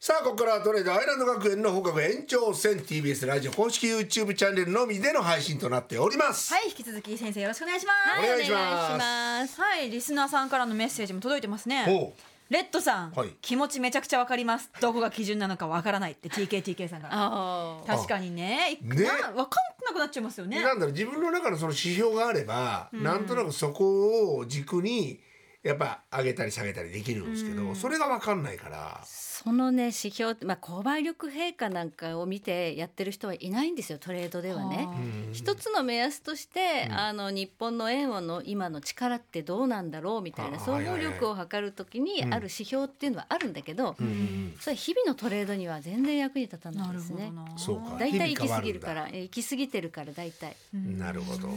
[0.00, 8.18] さあここからはトレードアイランド学園の放課後延長戦 TBS ラジオ公式 YouTube チャンネルのみでの配信となっております、はい引き続き先生よろしくお願いします。
[8.18, 8.58] お願いします。
[8.58, 9.60] お願いします。
[9.60, 11.84] はいリスナーさんからのメッセージも届いてますね。
[11.84, 12.12] ほ
[12.50, 13.36] レッドさん、はい。
[13.40, 14.70] 気持ちめちゃくちゃわかります。
[14.80, 18.76] どこが基準なのかわからないって TKTK さんからあ確かにね。
[18.82, 19.04] いね。
[19.04, 20.60] なわかんなくなっちゃいますようね。
[20.60, 25.20] なんだろう自分の中のその指標があれば、なんとなくそこを軸に
[25.62, 29.00] やっぱ上げたり下げたりできるんですけど、それが分かんないから
[29.42, 34.86] そのね指標ってまあ購買力陛下なんかを見てやってる人はいないんですよトレードではね。
[34.86, 34.94] は。
[35.32, 43.96] 一つの目安として、あの日本の円の今の力ってどうなんだろうみたいなあ総合力を測るときにある指標っていうのはあるんだけど、
[44.60, 47.32] それ日々のトレードには全然役に立たないですね。
[47.34, 47.58] ほどな。
[47.58, 47.96] そうか。
[47.98, 50.56] だいたい行き過ぎるからえ行き過ぎてるからだいたい。
[50.74, 51.48] なるほど。
[51.48, 51.56] はい。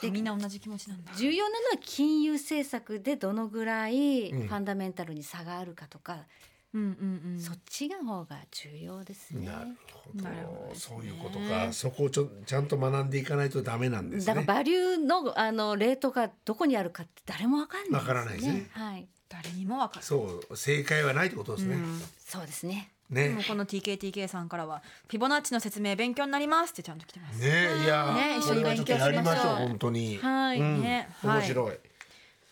[0.00, 1.12] でみんな同じ気持ちなんだ。
[1.16, 4.48] 重要なのは金融政策でどのぐらいうん。
[4.48, 6.24] ファンダメンタルに差があるかとか、
[6.72, 7.40] うんうんうん。
[7.40, 9.46] そっちが方が重要ですね。
[9.46, 10.24] なるほど。
[10.24, 10.96] なるほどですね。
[10.96, 11.72] そういうことか。
[11.72, 14.26] そこをちょちゃんと学んでいかないとダメなんですね。
[14.26, 18.68] だからバリューのあのレートがどこにあるかって誰もわかんないわからないですね。
[18.72, 21.76] はい、誰にもわかるそう正解はないってことですね、
[22.24, 22.90] そうですね。
[23.10, 30.18] でねもこの TKTK さんからはフィボナッチの説明勉強になりますってちゃんと来てます、ねいや、ね一緒に勉強しましょう本当に。
[30.18, 30.82] はいうん。
[30.82, 31.40] ねはい。
[31.40, 31.78] 面白い、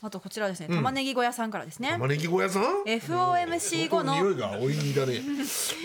[0.01, 5.21] あとこちらですね玉ねぎ小屋さんからですね、玉ねぎ小屋さん？FOMC 後の匂いがおいにだね。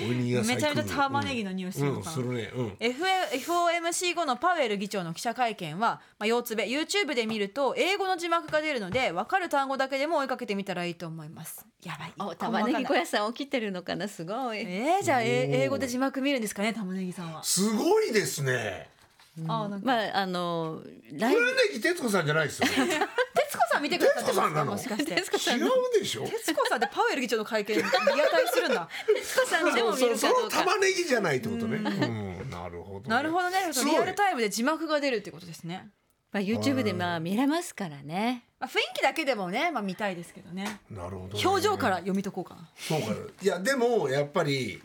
[0.07, 2.51] おいにがめちゃめちゃ玉ねぎの匂いするするね。
[2.55, 2.77] うん。
[2.79, 11.65] F FOMC 後のパウエル議長の記者会見は、まあ、腰つべ YouTube で見ると英語の字幕が出るので分かる単語だけでも追いかけてみたらいいと思います。
[11.83, 12.13] やばい。
[12.19, 14.07] お玉ねぎ小屋さん起きてるのかな？
[14.07, 14.59] すごい。
[14.59, 17.43] えー、じゃあえ英語で字幕見るんですかね玉ねぎさんは。
[17.43, 18.89] すごいですね。
[19.47, 19.87] あなんか。
[19.87, 22.75] まああのライブ黒柳徹子さんじゃないですよね。
[23.33, 24.71] 徹 子さん見てくださってますか徹子さんなの？
[24.71, 25.11] もしかして。
[25.13, 26.23] 違うでしょ？
[26.23, 30.57] 徹子さんでパウエル議長の会見リアタイするんだ徹子さんでも見そるかどうか。
[30.57, 31.77] その玉ねぎじゃないってことね。
[31.77, 33.05] うんなるほどね。
[33.07, 35.89] なるほどねリアルタイムで字幕が出るってことですね、
[36.31, 38.45] まあ YouTube でまあ見れますからね。
[38.59, 40.79] まあ、雰囲気だけでもね、まあ、見たいですけどね。
[40.89, 41.45] なるほどね。
[41.45, 42.69] 表情から読み解こうかな。
[42.77, 43.07] そうか。
[43.41, 44.81] いやでもやっぱり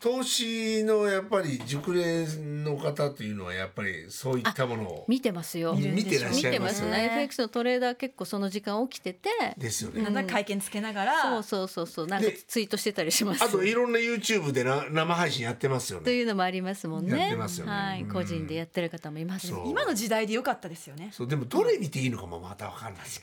[0.00, 5.74] 投資のやっぱり熟練の方っていうのはやっぱりそういったものを見てますよ。
[5.74, 6.90] 見てらっしゃいまよ見てますすね。
[6.90, 9.28] ね FX のトレーダー結構その時間起きてて。
[9.58, 13.44] ですよね、なん会見つけながら、そうそうそうそうなんかでツイートしてたりします。
[13.44, 17.18] あといろんな YouTube でな生配信やってますよねというのもありますもんね。
[17.18, 19.48] やってますよねはい、うん個人でやってる方もいます。
[19.48, 21.10] そう今の時代でよかったですよね。
[21.12, 23.20] そうでもどれ見ていいのかもまた分かんないし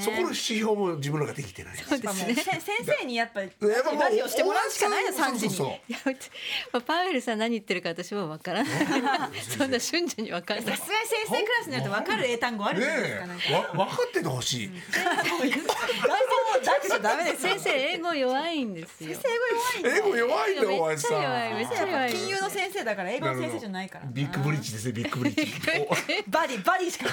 [0.00, 2.60] そこの指標も自分のができてないですやっぱもうせ先
[3.00, 5.61] 生にやっぱりやっぱもうラジオしてもらうしかないよ3時に。
[5.62, 5.98] そういや
[6.72, 8.72] まあパウエルさん何言ってるか私は分からない。
[9.40, 10.88] そんな瞬時に分からないさす。
[10.90, 13.26] がに先生クラスになると分かる英単語あるじゃないですか。
[13.26, 15.64] ねかえわ分かっててほしい、外交
[16.64, 17.52] だけじゃダメですよ。
[17.54, 19.10] 先生英語弱いんですよ。
[19.10, 22.12] 英語弱いんだ英語弱いんだよお前さめっちゃ弱いめっちゃ弱い。
[22.12, 24.06] 金融の先生だから英語の先生じゃないから。
[24.06, 25.52] ビッグブリッジですねビッグブリッジ
[26.28, 27.06] バディバディしか。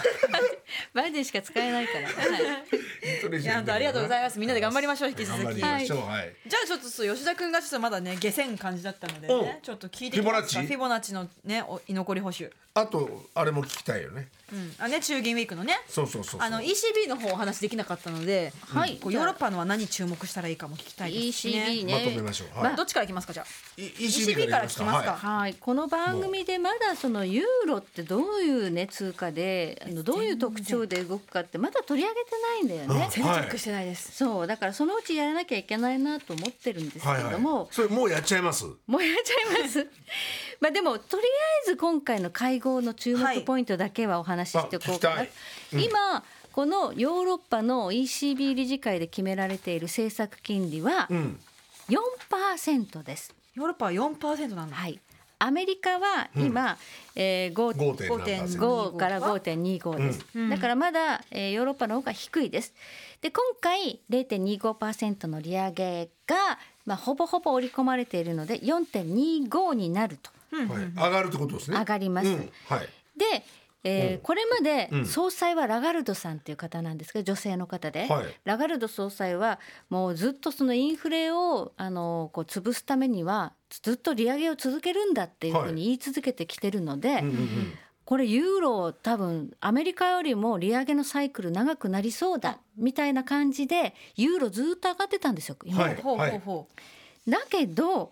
[0.93, 2.07] バイデンしか使えないから。
[2.07, 3.41] はい。
[3.41, 4.39] いや本当ありがとうございます。
[4.39, 5.57] みんなで頑張りましょう引き頑張続き。
[5.57, 10.55] りましょうはい、じゃあちょっと吉田君がちょっとまだね下船感じだったのでおねちょっと聞いてきます。
[10.55, 14.27] かフィボナッチのねお居残り補修、あとあれも聞きたいよね。
[14.51, 15.79] うん、あね中銀ウィークのね。
[15.87, 16.41] そうそうそうそう。
[16.41, 18.97] あの ECB の方お話できなかったので、はい。
[18.97, 21.93] こうヨーロッパのは何注目したらいいかも聞きたいですしね ECB ね。
[21.93, 22.47] まとめましょう。
[22.55, 22.63] まあ。
[22.69, 22.75] はい。
[22.75, 23.45] どっちからいきますかじゃあ
[23.77, 25.13] ？E- ECB から聞きますか？
[25.13, 33.09] はい、この番組でまだそのユーロってどういうね通貨であのどういう特徴で動くかってまだ取り上げてないんだよね。
[33.11, 34.47] 全然チェックしてないです、そう。
[34.47, 37.31] だからそのうちやらなきゃいけないなと思ってるんですけはいはい。
[37.31, 37.67] れども、。
[37.71, 38.65] それもうやっちゃいます。
[38.87, 39.87] もうやっちゃいます。
[40.61, 41.27] まあでもとりあ
[41.67, 45.15] えず今回の会合の注目ポイントだけはお話ししておこうかな。
[45.15, 45.29] はい
[45.73, 51.39] うん今このヨーロッパの ECB 理事会で決められている政策金利はうん。
[51.89, 53.33] 4%です。
[53.55, 54.99] ヨーロッパは4%なんだはい。
[55.41, 56.77] アメリカは今、
[57.15, 58.59] えー、5 5.7%。
[58.59, 62.73] 5から5.25です、うんだからまだ、えーヨーロッパの方が低いです
[63.21, 70.31] で今回0.25%の利上げが、まあ、ほぼほぼ織り込まれているので4.25になると。
[70.51, 70.65] はい。
[70.95, 71.77] 上がるってことですね。
[71.77, 72.27] 上がります。
[72.27, 72.35] うん。
[72.37, 72.49] はい。
[73.17, 73.43] で、
[73.83, 74.19] えーうん。
[74.19, 75.05] これまでうん。
[75.05, 78.25] 総裁はラガルドさんっていう方なんですけど女性の方で、はい。
[78.43, 87.73] ラガルド総裁はもうずっとそのインフレをあのこう潰すためにはずっと利上げを続けるんだっていうふうに言い続けてきてるので、うんうんうん。
[88.09, 95.93] これユーロ多分アメリカよりも利上げのサイクル長くなりそうだみたいな感じでユーロずっと上がってたんですよ今まで。
[95.93, 96.67] はいほうほうほ
[97.27, 98.09] だけど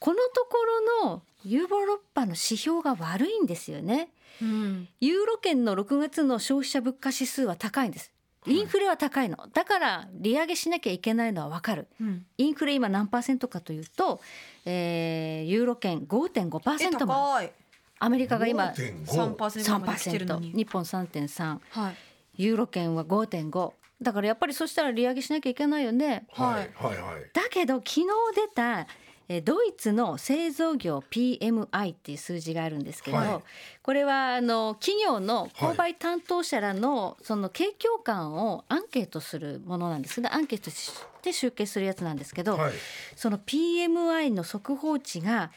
[0.00, 0.56] このとこ
[1.04, 4.08] ろのユーロッパの指標が悪いんですよね。
[4.42, 8.10] う、うん、ユーロ圏の6月の消費者物価指数は高いんです。
[8.48, 9.48] インフレは高いの。
[9.54, 11.86] だから利上げしなきゃいけないのはわかる。
[12.00, 14.20] うん、インフレ今何パーセントかというと、
[14.64, 17.52] えー、ユーロ圏え5.5%も高い
[17.98, 20.52] アメリカが今5.5 3%まで来てるの3%に。
[20.52, 21.96] 日本3.3はい。
[22.42, 26.26] ユーロ圏は5.5だからやっぱりそしたら利上げしなきゃいけないよね。
[26.32, 27.30] はいはいはい。
[27.32, 28.86] だけど昨日出た
[29.28, 33.42] えードイツの製造業 PMI っていう数字があるんですけど、はい。
[33.82, 42.72] これはあの企業の購買担当者らのその景況感をアンケートするものなんですがアンケートして集計するやつなんですけど、はい。
[43.16, 45.50] その PMI の速報値が、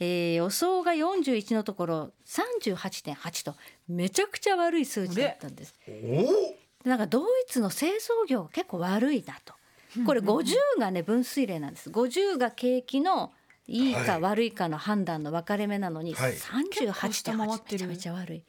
[0.00, 3.54] えー予想が41のところ38.8と
[3.88, 5.74] めちゃくちゃ悪い数字だったんです。
[5.88, 6.88] おお。
[6.88, 9.54] なんかドイツの製造業が結構悪いなと。
[10.04, 11.90] これ50がね分水嶺なんです。
[11.90, 13.32] 50が景気の
[13.66, 16.48] いいかはい悪いかの判断の分かれ目なのにはい結
[16.86, 18.42] 構下回38.8ってるめちゃめちゃ悪い。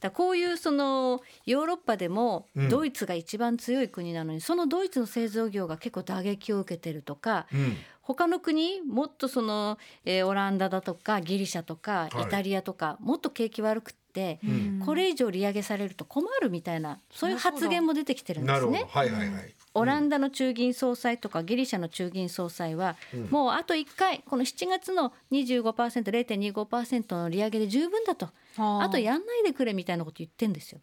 [0.00, 7.76] だこういうそのヨーロッパでもうんドイツが一番強い国なのに、そのドイツの製造業が結構打撃を受けてるとか、うん。
[8.02, 18.98] 他の国もっとその、えーオランダだとかギリシャとかはいイタリアとか、もっと景気悪くって、んこれ以上利上げされると困るみたいなそういう発言も出てきてるんですねなるほど。。
[18.98, 19.54] はいはいはい。
[19.72, 22.96] オランダの中銀総裁とかギリシャの中銀総裁は、
[23.30, 28.32] もうあと1回この7月の 25%0.25% の利上げで十分だとは
[28.80, 30.80] ああとやんないでくれみたいなこと言ってんですよ。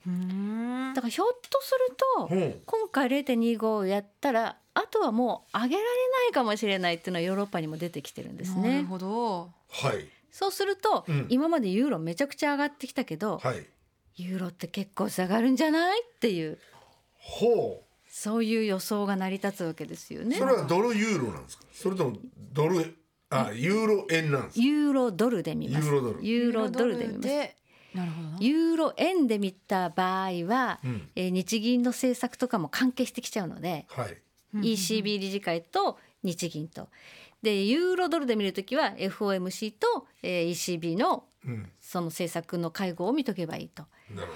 [0.96, 2.30] だからひょっとすると、
[2.66, 8.84] 今回0.25をやったらあとはもう上げられないかもしれないっていうのはヨーロッパにも出てきてるんですなるね。
[8.84, 10.08] ほどはい
[10.38, 13.66] そうすると、うん今までユーロめちゃくちゃ上がってきたけど、はい。
[14.18, 16.02] ユーロって結構下がるんじゃない？
[16.04, 16.60] っていう
[17.16, 20.26] ほそういう予想が成り立つわけですよう。
[20.26, 20.46] ねそ。
[20.46, 21.64] れはドルユーロなんですか？
[21.74, 22.18] それとも
[22.54, 22.96] ドル
[23.32, 24.64] あユーロ円なんですか？
[24.66, 25.88] ユーロドルで見ます。
[25.88, 27.28] ユーロドルユーロドルで見ます。
[27.28, 27.56] で
[27.96, 34.18] なるほどなユーロ円で見た場合は、うんえー日銀の政策とかも関係してきちゃうので、はい。
[34.54, 36.90] ECB 理事会と日銀と。
[37.42, 41.72] でユーロドルで見るときは FOMC と、えー ECB のうん。
[41.80, 43.84] その政策の会合を見とけばいいと。
[44.14, 44.34] なるほ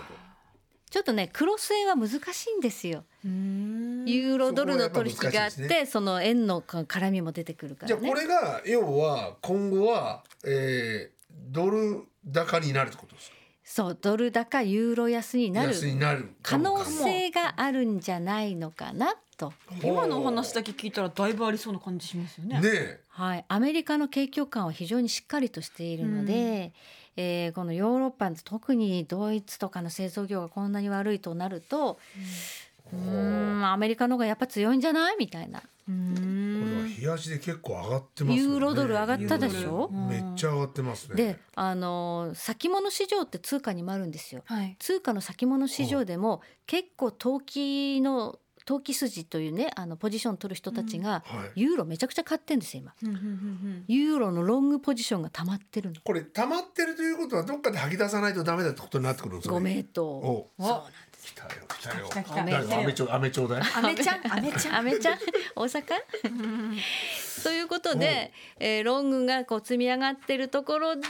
[0.90, 3.06] ちょっとねクロス円は難しいんですよ。
[3.24, 7.88] うーんユーロドルの取引があってですその円の絡みも出てくるかど。
[7.88, 8.10] じゃらね。
[8.10, 13.36] あこれが要は今後は、えー、ドル高になるってことですか？
[13.64, 19.54] そうドル高ユーロ安になる安になる可能性があるんじゃないのかなと。
[19.84, 22.99] 今のお話だけ聞いたらだいぶありそうな感じしますよねねえ。
[23.10, 26.73] はい、アメリカの景況感は非常にしっかりとしているので、
[27.17, 31.99] えーこのヨーロッパ特にドイツとかの製造業がこんなに悪いとなると、
[32.93, 32.99] うー
[33.60, 35.17] んアメリカの方がやっぱ強いんじゃない？
[35.17, 35.60] みたいな。
[35.60, 35.97] うこれは
[36.84, 38.49] ん冷やしで結構上がってますよね。
[38.54, 39.89] ユーロドル上がったでしょ？
[40.10, 41.15] めっちゃ上がってますね。
[41.15, 44.43] で、あのー先物市場って通貨にもあるんですよ。
[44.45, 51.62] はい通貨の先物市場でも結構投機の投機筋というねあのポジション取る人たちがはい。
[51.62, 52.93] ユーロめちゃくちゃ買ってんですよ今。
[53.04, 55.95] うんうんうんユーロのロングポジションが溜まってるの。
[56.04, 59.76] これ溜まってるということはどっかで吐き出さないとダメだってことになってくるんですよごね。
[59.76, 60.06] 名答。
[60.06, 60.84] お、うんお
[61.24, 62.06] 来たよ来たよ。
[62.08, 63.62] 来た来た誰か飴ちょう飴ちょうだい？
[63.76, 64.76] アメちゃんアメちゃん。
[64.76, 65.20] アメ ちゃん？
[65.56, 65.86] 大阪？
[67.44, 71.02] ということで、えーロングがこう積み上がってるところで、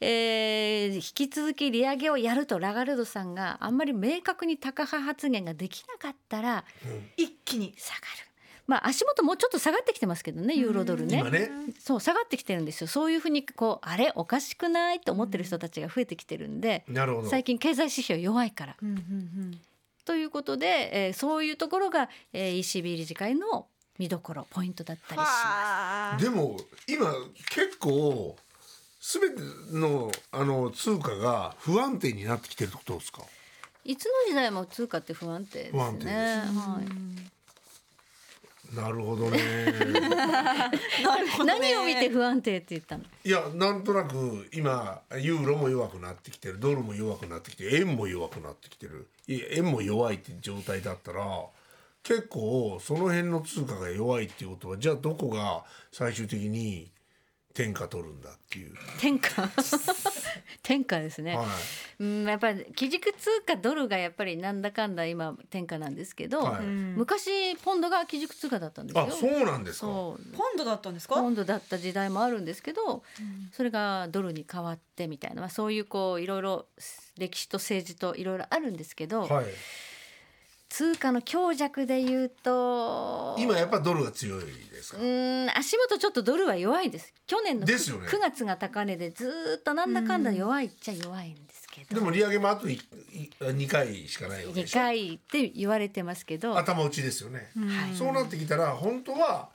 [0.00, 6.64] えー引き続き利上げをやるとラガルドさんがあんまり明確に高派発言ができなかったら
[7.16, 8.27] 一気に下がる
[8.68, 11.18] まあ足元もうちょっと下がってきてますけどねユーロドルね。
[11.18, 11.50] 今ね。
[11.80, 12.86] そう下がってきてるんですよ。
[12.86, 15.00] そういうふうにこうあれおかしくない？
[15.00, 17.28] と思ってる人たちが増えてきてるんでなるほど。
[17.28, 18.76] 最近経済指標弱いから。
[18.80, 19.60] うんうんうん。
[20.04, 23.66] ということで、えーそういうところが、えー ECB 理事会の
[23.98, 25.28] 見どころポイントだったりします。
[25.30, 26.18] はあ。
[26.20, 26.56] でも
[26.86, 27.10] 今
[27.50, 28.36] 結構
[29.00, 29.42] 全て
[29.72, 33.22] のあの通貨が不安定になってきてるってことですか？
[33.84, 35.78] いつの時代も通貨って不安定ですね。
[35.78, 36.12] 不安定です。
[36.12, 37.37] はい。
[38.76, 39.40] なるほどね。
[41.44, 43.04] 何を見て不安定って言ったの？
[43.24, 46.60] いやなんとなく今ユーロも弱くなってきてる。
[46.60, 49.08] ドルも弱くなってきて円も弱くなってきてる。
[49.28, 51.24] 円も弱いって状態だったら
[52.02, 56.90] 結構その辺の通貨が弱いっていうことはじゃあどこが最終的に
[57.58, 59.50] 天下取るんだっていう、天下？
[60.62, 61.36] 天下ですね。
[61.36, 61.46] はい、
[61.98, 66.62] うんやっぱり基軸通貨ドルがやっぱりなんだかんだ今天下なんですけど、はい。
[66.62, 69.02] 昔ポンドが基軸通貨だったんですよ。
[69.02, 69.86] あそうなんですか？
[69.86, 70.36] そう。
[70.36, 71.16] ポンドだったんですか？
[71.16, 73.02] ポンドだった時代もあるんですけど、
[73.52, 76.66] それがドルに変わってみたいな、まあ、そういうこういろいろ
[77.16, 79.46] 歴史と政治といろいろあるんですけど、はい
[80.68, 84.98] 通貨の強弱で言うと今やっぱドルが強いですか？
[84.98, 87.12] うーん足元ちょっとドルは弱いです。
[87.26, 88.06] 去年のくですよね。
[88.06, 91.94] 9月が高値でずーっとなんだかんだ弱いっちゃ弱いんですけど。
[91.94, 92.80] でも利上げもあといい
[93.40, 96.56] 2回しかないわけで2しょ回って言われてますけど。
[96.58, 97.96] 頭打ちですよね、はい。
[97.96, 99.48] そうなってきたら本当は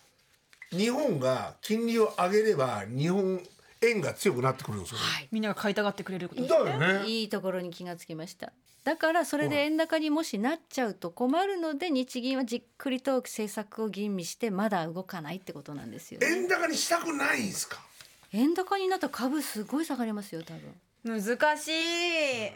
[0.71, 3.39] 日本が金利を上げれば日本
[3.83, 4.97] 円が強くなってくるんですよ。
[4.97, 7.07] ね、みんなが買いたがってくれることですだよね。
[7.07, 8.51] いいところに気がつきました。
[8.83, 16.27] だからそれで円高にもしなっちゃうと困るので日銀はじっくりと政策を吟味してまだ動かないってことなんですよね。
[16.27, 17.79] 円高にしたくないんですか？
[18.33, 21.21] 円高になったら株すごい下がりますよ多分。
[21.21, 22.51] 難しい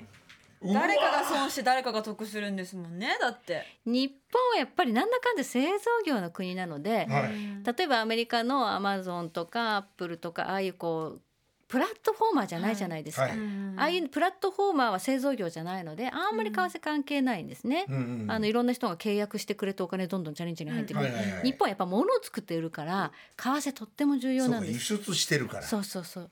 [0.63, 3.63] 誰かが損して誰かが得するんですもんねだって。
[3.85, 7.77] 日本はやっぱりなんだかんだ製造業の国なので、はい。
[7.77, 11.21] 例えばアメリカのアマゾンとかアップルとかああいうこう
[11.67, 13.31] プラットフォーマーじゃないじゃないですか、はい。
[13.31, 17.95] ああいうプラットフォーマーは製造業じゃないのであんまり為替関係ないんですね、うん。
[17.95, 21.43] うんうんあのいろんな人が契約してくれてお金どんどんチャレンジに入ってくる、はいはいはい。
[21.43, 24.97] 日本はやっぱ物を作って売るから為替とっても重要なんです。
[24.97, 25.63] 出してるから。
[25.63, 26.29] そうそうそう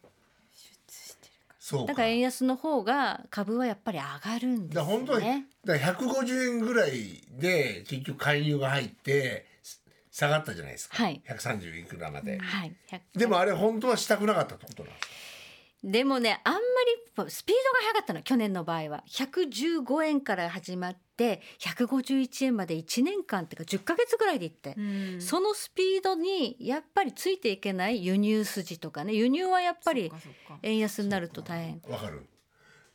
[1.65, 1.87] そうか。
[1.87, 9.47] だから円安の方が株はやっぱり上がるんですよだ本当にねだから150円ぐらいで結局介入が入って
[10.11, 11.23] 下がったじゃないですか、はい。
[11.27, 12.75] 130いくらまで、はい。
[12.91, 14.99] 100でもあれ本当はしたくなかったってことなんで
[15.81, 19.03] すでもねあんまりスピードが速かったの去年の場合は。
[19.09, 24.81] 115円から始まって151円まで1年間っていうか10ヶ月ぐらいでいって、う
[25.17, 25.21] ん。
[25.21, 29.13] そのスピードにやっぱりついていけない輸入筋とかね。
[29.13, 30.11] 輸入はやっぱり
[30.61, 31.81] 円安になると大変。
[31.89, 32.25] わかる。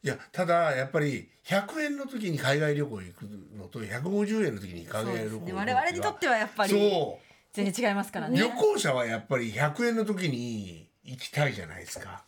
[0.03, 3.23] いやただやっぱり100円の時に海外旅行行く
[3.59, 5.53] のと150円の時に海外旅行行くのそうですね。
[5.53, 7.19] 我々にとってはやっぱりそ
[7.53, 8.39] 全然違いますからう、ね。
[8.39, 12.25] 旅行者はやっぱり100円の時に行きたいじゃないですか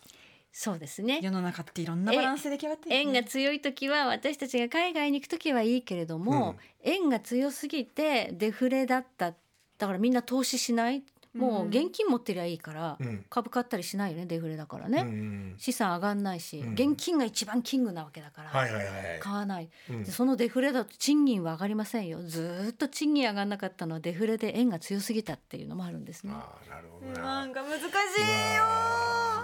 [0.52, 1.20] そうですね。
[1.22, 9.34] 世の中っていろんなバランスで出来上がってる円が強い時は私たちが海外に行く時はいいけれども、円が強すぎてデフレだった。
[9.78, 11.02] だからみんな投資しない
[11.34, 13.24] もう現金持ってりゃいいから、うん。
[13.30, 18.94] 株買ったりしないよねデフレだからね、資産上がんないし、うん現金が一番キングなわけだから、はいはいはい。
[19.20, 20.04] 買わない、うん。
[20.04, 22.22] でそのデフレだと賃金は上がりませんよ。
[22.22, 26.32] ずーっと賃金上がんなかったのはデフレで円が強すぎたっていうのもあるんですね。
[26.34, 27.22] ああなるほどな。
[27.22, 28.64] なんか難しいよ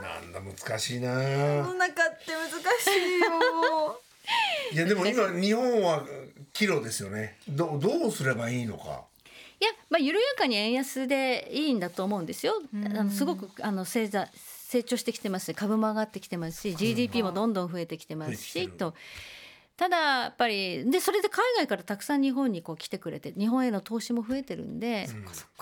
[0.01, 1.23] なんだ難しいな。
[1.23, 4.01] 世の中って難しいよ
[4.73, 6.05] いやでも今日本は
[6.53, 7.39] キロですよね。
[7.49, 9.05] どどうすればいいのか
[9.61, 12.63] いや、まあ、緩やかに円安でいいんだと思うんですよ。
[12.73, 18.95] あのすごくあの成長成長してきてますし株も上がってきてますし GDP もどんどん増えてきてますしと。
[19.79, 25.07] ただやっぱりでそれで海外からたくさん日本にこう来てくれて日本への投資も増えてるんで、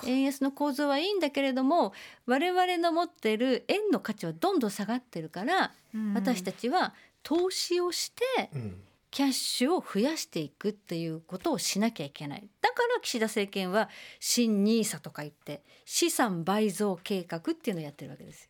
[0.05, 1.93] 円安の構造はいいんだけれども
[2.25, 5.71] 我々の持ってる円の価値はどんどん下がってるから、
[6.15, 12.47] 私たちは投資をしてうんキャッシュを増やしていくっていうことをしなきゃいけない。
[12.61, 13.89] だから岸田政権は
[14.19, 18.49] 新ニーサとか言って資産倍増計画っていうのをやってるわけですよ。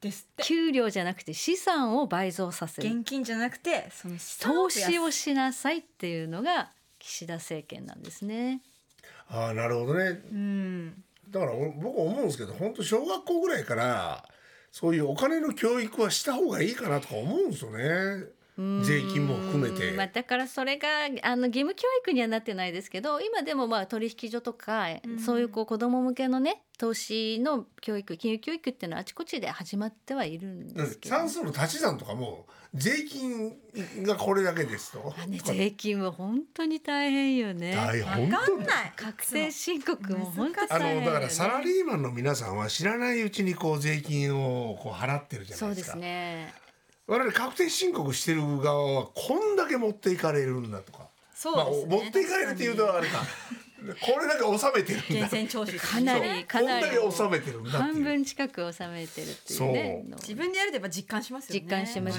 [0.00, 2.88] です給料じゃなくて資産を倍増させる。
[2.88, 4.92] 現金じゃなくてその資産投を増やす。
[4.92, 8.62] 資をしなさいっていうのが岸田政権なんですね。
[9.28, 10.20] ああなるほどね。
[10.32, 11.04] うん。
[11.28, 14.24] だからお僕思うんですけど本当小学校ぐらいから
[14.72, 18.39] そういうお金の教育はした方がいいかなとか思うんですよね。
[18.82, 19.92] 税金も含めて。
[19.92, 20.88] まあ、だからそれが
[21.22, 24.88] あの義務教育にはなってないですけど今でもまあ取引所とか、
[25.24, 33.52] そういうこう子ども向けのね投資の教育金融教育っていうのはあちこちで始まってはいるんですけど、算数の足し算とかも税金
[34.02, 35.14] がこれだけですと。
[35.22, 37.74] あね、税金は本当に大変よね。
[37.74, 38.92] 大本分か当んない。
[38.96, 41.06] 確定申告も本当あ大変よね。
[41.06, 45.96] のだからサラリーマンの皆さんは知らないうちにこう税金をこう払ってるじゃなそですいうですか。
[45.96, 46.54] ね。
[47.10, 51.96] 我々確定申告してる側はこんだけ持っていかれるんだとか、まあそうですね。
[52.02, 53.24] 持っていかれるっていうとあれか。
[54.00, 55.06] これだけ納めてるんだ。
[55.08, 55.78] 源泉徴収。
[55.80, 56.86] かなりかこんなり。
[56.86, 57.82] だけ納めてるんだっていう。
[57.82, 60.04] 半分近く収めてるっていうね。
[60.08, 61.60] の自分でやるとやっぱ実感しますよね。
[61.62, 62.12] 実感しま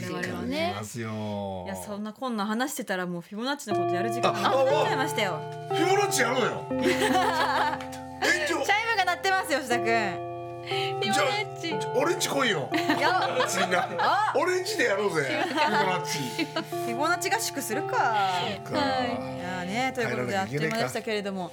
[0.84, 1.64] すよ。
[1.66, 5.40] いやそんなこんな話してたらもうフィボナッチのことやる時間なくなっちゃいましたよ。
[5.70, 6.68] フィボナッチやろうよ。
[6.82, 10.31] 延長チャイムが鳴ってますよ吉田く
[10.98, 12.70] んフィボナッチ俺んち来いよ。
[12.74, 13.48] や。
[13.60, 14.34] みんな。
[14.36, 15.44] 俺んちでやろうぜ。
[15.48, 17.98] フィボナッチフィボナッチ合宿するか。
[17.98, 18.42] か。
[19.06, 19.40] い。
[19.40, 21.52] やねということであっという間でしたけれども。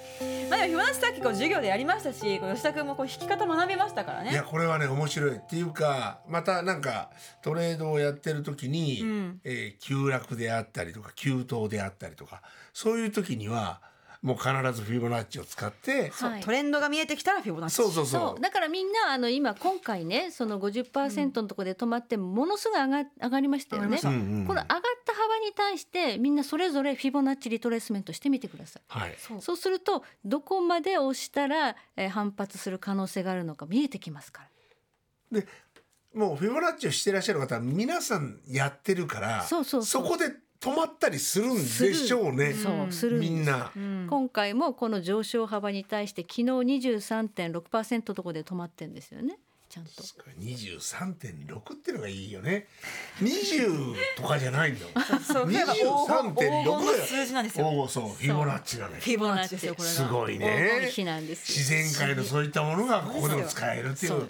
[0.51, 7.11] まあでもフィボナッチさっきこう授業でやりましたしこう吉田くんもこう弾き方学びましたからいやねこれはね面白いっていうかまたなんか
[7.43, 9.41] トレードをやってる時に、ん。
[9.45, 12.43] えー急落であったりとか急騰であったりとか
[12.73, 13.81] そういう時には
[14.23, 16.41] もう必ずフィボナッチを使ってはい。
[16.41, 17.77] トレンドが見えてきたらフィボナッチ。
[17.77, 18.21] そうそうそう。
[18.31, 18.41] そう。
[18.41, 24.01] だからみんなあの今今回ねその50%のところで止まってものすごい上が上がりましたよね。
[24.03, 28.83] うんうんこの上がった幅に対してみんなそれぞれフィボナッチリトレースメントしてみてください。
[28.89, 29.17] はい。
[29.19, 29.41] そう。
[29.41, 34.43] そうするとどこまで押したら、えー反発する可能性があるのか見えてきますか
[35.33, 35.43] ら。
[36.15, 40.05] もうフィボナッチをしていらっしゃる方は皆さんやってるからそうそうそう。
[40.05, 42.53] こで止まったりするんでしょうね。
[42.53, 43.71] そうするみんな。
[43.77, 44.07] うん。
[44.11, 49.39] 今回もこの上昇幅に対して昨日23.6%とこで止まってんですよね。
[49.69, 50.03] ちゃんと。
[50.41, 52.67] 23.6ってのがいいよね。
[53.21, 55.21] 20とかじゃないんだもん。
[55.23, 58.99] そう例えば黄金黄金の23.6数字なんですよおおそうフィボナッチがね。
[58.99, 59.95] フィボナッチですよこれが。
[59.95, 61.57] すごい黄ね金比なんですよ。
[61.57, 64.29] 自然界のそういったものがここでも使えるっていう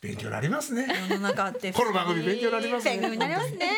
[0.00, 0.86] 勉強になりますね。
[1.10, 1.74] 世の中って。
[1.74, 2.92] この番組勉強になりますね。
[2.92, 3.70] 勉強になりますね。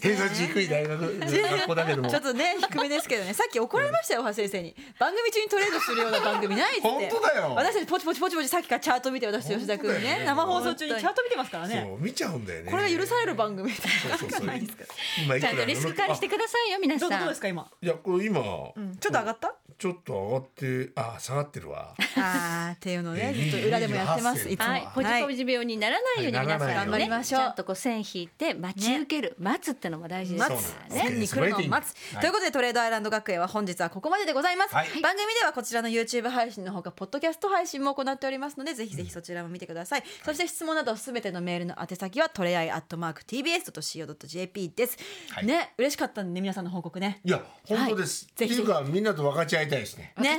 [0.00, 2.08] 偏差値低い大学学校だけども。
[2.08, 3.34] ちょっとね低めですけどね。
[3.34, 4.74] さっき怒られましたよ大橋先生に。
[4.98, 6.80] 番組中にトレードするような番組ないって。
[6.80, 7.52] 本当だよ。
[7.54, 10.22] 私たちポチポチポチポチさっきからチャート見て私と吉田君ね。
[10.24, 11.86] 生放送中にチャート見てますからね。
[11.86, 12.70] そう見ちゃうんだよね。
[12.70, 14.46] これが許される番組ってそうそうそう。
[14.46, 17.10] ないちゃんとリスク管理してくださいよ皆さん。
[17.10, 17.70] どうですか今？
[17.82, 19.54] いやこれ今、ちょっと上がった？
[19.78, 21.94] ちょっと上がってあ下がってるわ。
[22.16, 24.48] あーっていうのねえーちょっと裏でもやってます。
[24.48, 24.66] 28いつも。
[24.66, 30.48] はい、ポジポジ病にならないようにはい皆さん、頑張りましょうちゃんとこう線引いて待ち受ける、待つってのも大事です
[30.90, 31.00] ね。
[31.02, 34.88] 線に来るのを待つ、はいということでトレードアイランド学園は本日はここまででございます、はい。
[35.02, 44.96] 番組ではこちらの YouTube 配信のほかポッドキャスト配信も行っておりますのでぜひぜひそちらも見てください、そして質問などすべてのメールの宛先はトレアイアットマーク TBS.CO.JP です、
[45.30, 45.46] はい。
[45.46, 47.20] ね嬉しかったんでね皆さんの報告ね。
[47.24, 50.12] いや本当です、ぜひっていうかみんなと分かち合いたいですね。
[50.18, 50.38] ね、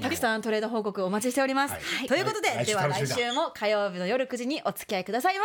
[0.00, 2.08] たくさんトレード報告お待ちしております、はい。
[2.08, 5.44] ということで、はいでは来来週も火曜日の夜9時にお付き合いくださいま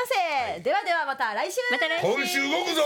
[0.56, 1.60] せ、ではではまた来週。
[1.72, 2.82] また来今週動くぞ。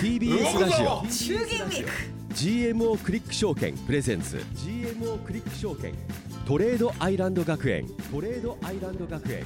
[0.00, 1.90] TBS ラジオ衆議院ウィーク
[2.34, 4.36] GMO クリック証券プレゼンツ。
[4.54, 5.94] GMO クリック証券。
[6.46, 7.86] トレードアイランド学園。
[8.10, 9.44] トレードアイランド学園